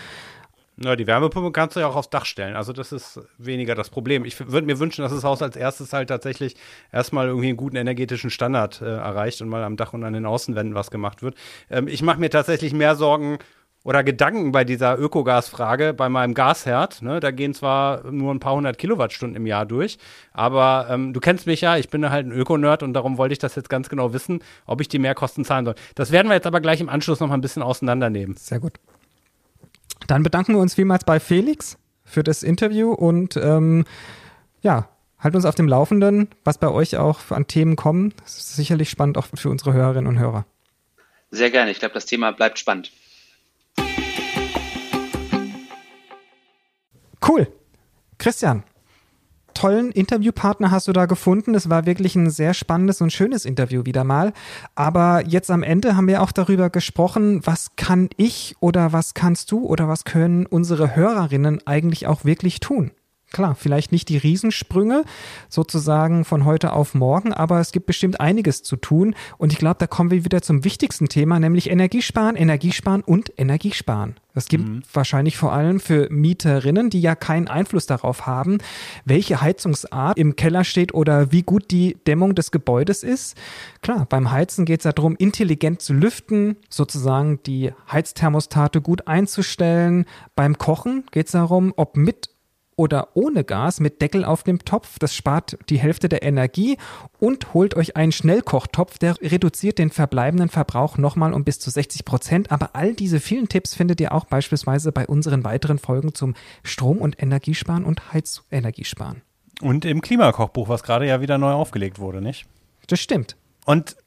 [0.78, 2.56] Na, die Wärmepumpe kannst du ja auch aufs Dach stellen.
[2.56, 4.26] Also das ist weniger das Problem.
[4.26, 6.56] Ich würde mir wünschen, dass das Haus als erstes halt tatsächlich
[6.94, 10.28] erstmal irgendwie einen guten energetischen Standard äh, erreicht und mal am Dach und an den
[10.28, 11.36] Außenwänden was gemacht wird.
[11.72, 13.40] Ähm, ich mache mir tatsächlich mehr Sorgen
[13.88, 17.02] oder Gedanken bei dieser Ökogasfrage bei meinem Gasherd.
[17.02, 17.22] Ne?
[17.22, 19.98] Da gehen zwar nur ein paar hundert Kilowattstunden im Jahr durch,
[20.34, 23.40] aber ähm, du kennst mich ja, ich bin halt ein Ökonerd und darum wollte ich
[23.40, 25.76] das jetzt ganz genau wissen, ob ich die Mehrkosten zahlen soll.
[25.96, 28.36] Das werden wir jetzt aber gleich im Anschluss noch mal ein bisschen auseinandernehmen.
[28.36, 28.74] Sehr gut.
[30.08, 33.86] Dann bedanken wir uns vielmals bei Felix für das Interview und ähm,
[34.62, 38.14] ja, halt uns auf dem Laufenden, was bei euch auch an Themen kommen.
[38.22, 40.46] Das ist sicherlich spannend auch für unsere Hörerinnen und Hörer.
[41.32, 41.72] Sehr gerne.
[41.72, 42.92] Ich glaube, das Thema bleibt spannend.
[47.26, 47.48] Cool.
[48.18, 48.64] Christian,
[49.54, 51.56] tollen Interviewpartner hast du da gefunden.
[51.56, 54.34] Es war wirklich ein sehr spannendes und schönes Interview wieder mal.
[54.76, 59.52] Aber jetzt am Ende haben wir auch darüber gesprochen, was kann ich oder was kannst
[59.52, 62.92] du oder was können unsere Hörerinnen eigentlich auch wirklich tun?
[63.32, 65.04] Klar, vielleicht nicht die Riesensprünge
[65.50, 69.16] sozusagen von heute auf morgen, aber es gibt bestimmt einiges zu tun.
[69.38, 74.16] Und ich glaube, da kommen wir wieder zum wichtigsten Thema, nämlich Energiesparen, Energiesparen und Energiesparen.
[74.34, 74.84] Das gibt mhm.
[74.94, 78.60] wahrscheinlich vor allem für Mieterinnen, die ja keinen Einfluss darauf haben,
[79.04, 83.36] welche Heizungsart im Keller steht oder wie gut die Dämmung des Gebäudes ist.
[83.82, 90.06] Klar, beim Heizen geht es ja darum, intelligent zu lüften, sozusagen die Heizthermostate gut einzustellen.
[90.36, 92.30] Beim Kochen geht es darum, ob mit
[92.78, 95.00] oder ohne Gas mit Deckel auf dem Topf.
[95.00, 96.78] Das spart die Hälfte der Energie
[97.20, 102.06] und holt euch einen Schnellkochtopf, der reduziert den verbleibenden Verbrauch nochmal um bis zu 60
[102.06, 102.52] Prozent.
[102.52, 107.00] Aber all diese vielen Tipps findet ihr auch beispielsweise bei unseren weiteren Folgen zum Strom-
[107.00, 109.24] und Energiesparen und Heizenergiesparen.
[109.62, 112.46] Und im Klimakochbuch, was gerade ja wieder neu aufgelegt wurde, nicht?
[112.88, 113.36] Das stimmt.
[113.66, 113.98] Und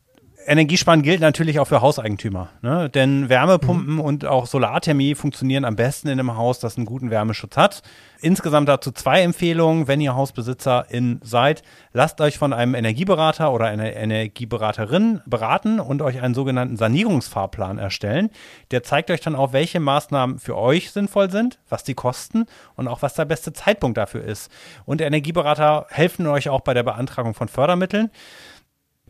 [0.50, 2.90] Energiesparen gilt natürlich auch für Hauseigentümer, ne?
[2.90, 4.00] denn Wärmepumpen mhm.
[4.00, 7.82] und auch Solarthermie funktionieren am besten in einem Haus, das einen guten Wärmeschutz hat.
[8.20, 13.94] Insgesamt dazu zwei Empfehlungen, wenn ihr Hausbesitzerin seid, lasst euch von einem Energieberater oder einer
[13.94, 18.30] Energieberaterin beraten und euch einen sogenannten Sanierungsfahrplan erstellen.
[18.72, 22.88] Der zeigt euch dann auch, welche Maßnahmen für euch sinnvoll sind, was die kosten und
[22.88, 24.50] auch was der beste Zeitpunkt dafür ist.
[24.84, 28.10] Und Energieberater helfen euch auch bei der Beantragung von Fördermitteln.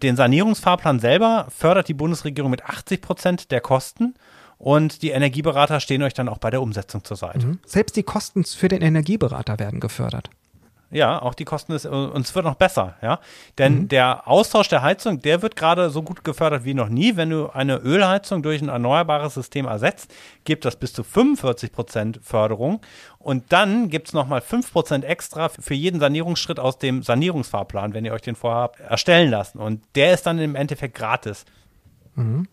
[0.03, 4.15] Den Sanierungsfahrplan selber fördert die Bundesregierung mit 80 Prozent der Kosten
[4.59, 7.47] und die Energieberater stehen euch dann auch bei der Umsetzung zur Seite.
[7.47, 7.59] Mhm.
[7.67, 10.31] Selbst die Kosten für den Energieberater werden gefördert.
[10.93, 13.21] Ja, auch die Kosten ist, und es wird noch besser, ja.
[13.59, 13.89] Denn mhm.
[13.89, 17.17] der Austausch der Heizung, der wird gerade so gut gefördert wie noch nie.
[17.17, 20.13] Wenn du eine Ölheizung durch ein erneuerbares System ersetzt,
[20.45, 22.81] gibt das bis zu 45 Prozent Förderung.
[23.19, 28.05] Und dann gibt es nochmal 5 Prozent extra für jeden Sanierungsschritt aus dem Sanierungsfahrplan, wenn
[28.05, 29.59] ihr euch den vorher erstellen lassen.
[29.59, 31.45] Und der ist dann im Endeffekt gratis.
[32.17, 32.49] Mhm.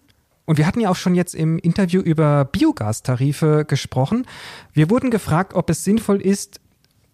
[0.45, 4.25] Und wir hatten ja auch schon jetzt im Interview über Biogastarife gesprochen.
[4.73, 6.61] Wir wurden gefragt, ob es sinnvoll ist,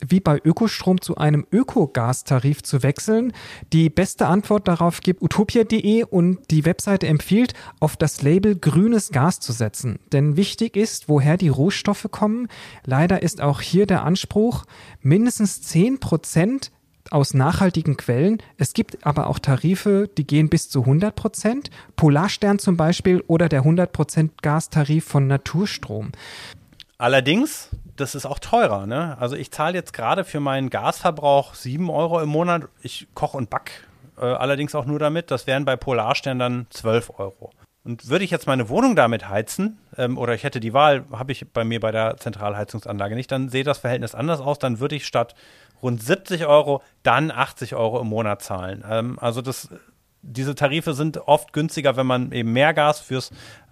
[0.08, 3.34] wie bei Ökostrom zu einem Ökogastarif zu wechseln.
[3.72, 9.40] Die beste Antwort darauf gibt utopia.de und die Webseite empfiehlt, auf das Label grünes Gas
[9.40, 10.00] zu setzen.
[10.12, 12.48] Denn wichtig ist, woher die Rohstoffe kommen.
[12.86, 14.66] Leider ist auch hier der Anspruch,
[15.02, 16.72] mindestens 10 Prozent
[17.12, 18.38] aus nachhaltigen Quellen.
[18.58, 21.70] Es gibt aber auch Tarife, die gehen bis zu 100 Prozent.
[21.96, 26.12] Polarstern zum Beispiel oder der 100 Prozent Gastarif von Naturstrom.
[26.98, 28.86] Allerdings das ist auch teurer.
[28.86, 29.18] Ne?
[29.20, 32.64] Also ich zahle jetzt gerade für meinen Gasverbrauch 7 Euro im Monat.
[32.82, 33.88] Ich koche und back
[34.18, 35.32] äh, allerdings auch nur damit.
[35.32, 37.52] Das wären bei Polarstern dann 12 Euro.
[37.84, 41.34] Und würde ich jetzt meine Wohnung damit heizen, ähm, oder ich hätte die Wahl, habe
[41.34, 44.58] ich bei mir bei der Zentralheizungsanlage nicht, dann sehe das Verhältnis anders aus.
[44.58, 45.36] Dann würde ich statt
[45.82, 48.86] rund 70 Euro dann 80 Euro im Monat zahlen.
[48.90, 49.70] Ähm, also das
[50.24, 53.32] diese Tarife sind oft günstiger, wenn man eben mehr Gas fürs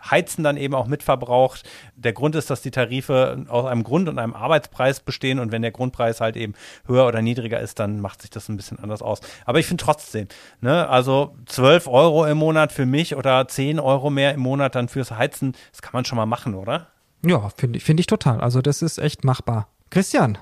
[0.09, 1.63] Heizen dann eben auch mitverbraucht.
[1.95, 5.61] Der Grund ist, dass die Tarife aus einem Grund und einem Arbeitspreis bestehen und wenn
[5.61, 6.53] der Grundpreis halt eben
[6.85, 9.21] höher oder niedriger ist, dann macht sich das ein bisschen anders aus.
[9.45, 10.27] Aber ich finde trotzdem,
[10.59, 14.89] ne, also 12 Euro im Monat für mich oder 10 Euro mehr im Monat dann
[14.89, 16.87] fürs Heizen, das kann man schon mal machen, oder?
[17.25, 18.41] Ja, finde find ich total.
[18.41, 19.67] Also das ist echt machbar.
[19.89, 20.37] Christian,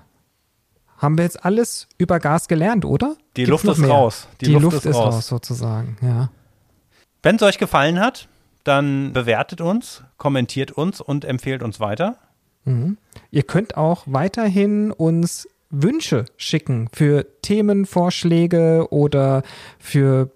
[1.00, 3.16] haben wir jetzt alles über Gas gelernt, oder?
[3.36, 3.90] Die Gibt's Luft ist mehr?
[3.90, 4.28] raus.
[4.42, 5.16] Die, Die Luft, Luft, ist, raus.
[5.16, 6.30] raus, sozusagen, ja.
[7.24, 8.28] Wenn es euch gefallen hat,
[8.64, 12.18] dann bewertet uns, kommentiert uns und empfehlt uns weiter.
[12.66, 12.98] Mhm.
[13.32, 19.44] Ihr könnt auch weiterhin uns Wünsche schicken für Themenvorschläge oder
[19.80, 20.32] für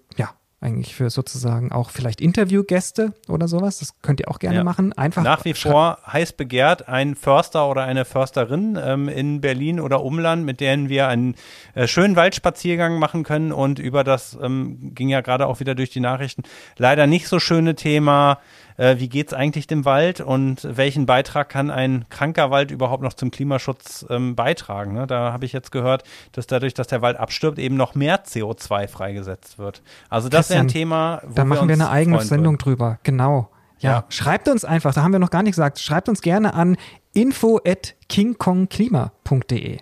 [0.64, 3.78] eigentlich für sozusagen auch vielleicht Interviewgäste oder sowas.
[3.78, 4.64] Das könnt ihr auch gerne ja.
[4.64, 4.92] machen.
[4.94, 10.02] Einfach nach wie vor heiß begehrt ein Förster oder eine Försterin ähm, in Berlin oder
[10.02, 11.36] Umland, mit denen wir einen
[11.74, 15.90] äh, schönen Waldspaziergang machen können und über das ähm, ging ja gerade auch wieder durch
[15.90, 16.42] die Nachrichten
[16.78, 18.38] leider nicht so schöne Thema
[18.76, 23.02] äh, wie geht es eigentlich dem Wald und welchen Beitrag kann ein kranker Wald überhaupt
[23.02, 24.94] noch zum Klimaschutz ähm, beitragen.
[24.94, 25.06] Ne?
[25.06, 28.88] Da habe ich jetzt gehört, dass dadurch, dass der Wald abstirbt, eben noch mehr CO2
[28.88, 29.82] freigesetzt wird.
[30.08, 32.58] Also das ist ein Thema, wo Da machen wir, wir eine eigene Sendung würden.
[32.58, 33.50] drüber, genau.
[33.78, 36.54] Ja, ja, schreibt uns einfach, da haben wir noch gar nicht gesagt, schreibt uns gerne
[36.54, 36.76] an
[37.12, 39.78] info at kingkongklima.de.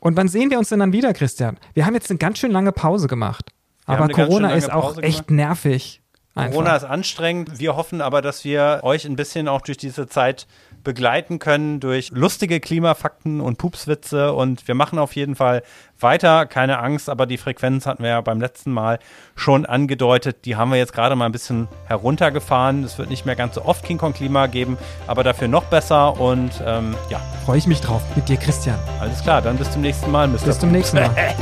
[0.00, 1.58] Und wann sehen wir uns denn dann wieder, Christian?
[1.74, 3.52] Wir haben jetzt eine ganz schön lange Pause gemacht.
[3.84, 6.02] Aber Corona ist auch echt nervig.
[6.38, 6.52] Einfach.
[6.52, 7.58] Corona ist anstrengend.
[7.58, 10.46] Wir hoffen aber, dass wir euch ein bisschen auch durch diese Zeit
[10.84, 15.62] begleiten können durch lustige Klimafakten und Pupswitze und wir machen auf jeden Fall
[16.00, 18.98] weiter, keine Angst, aber die Frequenz hatten wir ja beim letzten Mal
[19.34, 22.84] schon angedeutet, die haben wir jetzt gerade mal ein bisschen heruntergefahren.
[22.84, 26.18] Es wird nicht mehr ganz so oft King Kong Klima geben, aber dafür noch besser
[26.18, 27.20] und ähm, ja.
[27.44, 28.78] Freue ich mich drauf mit dir, Christian.
[29.00, 30.38] Alles klar, dann bis zum nächsten Mal, Mr.
[30.38, 31.10] Bis zum nächsten Mal.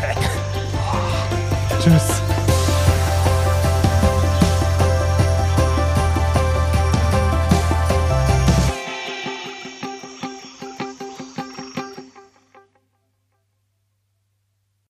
[1.82, 2.26] Tschüss.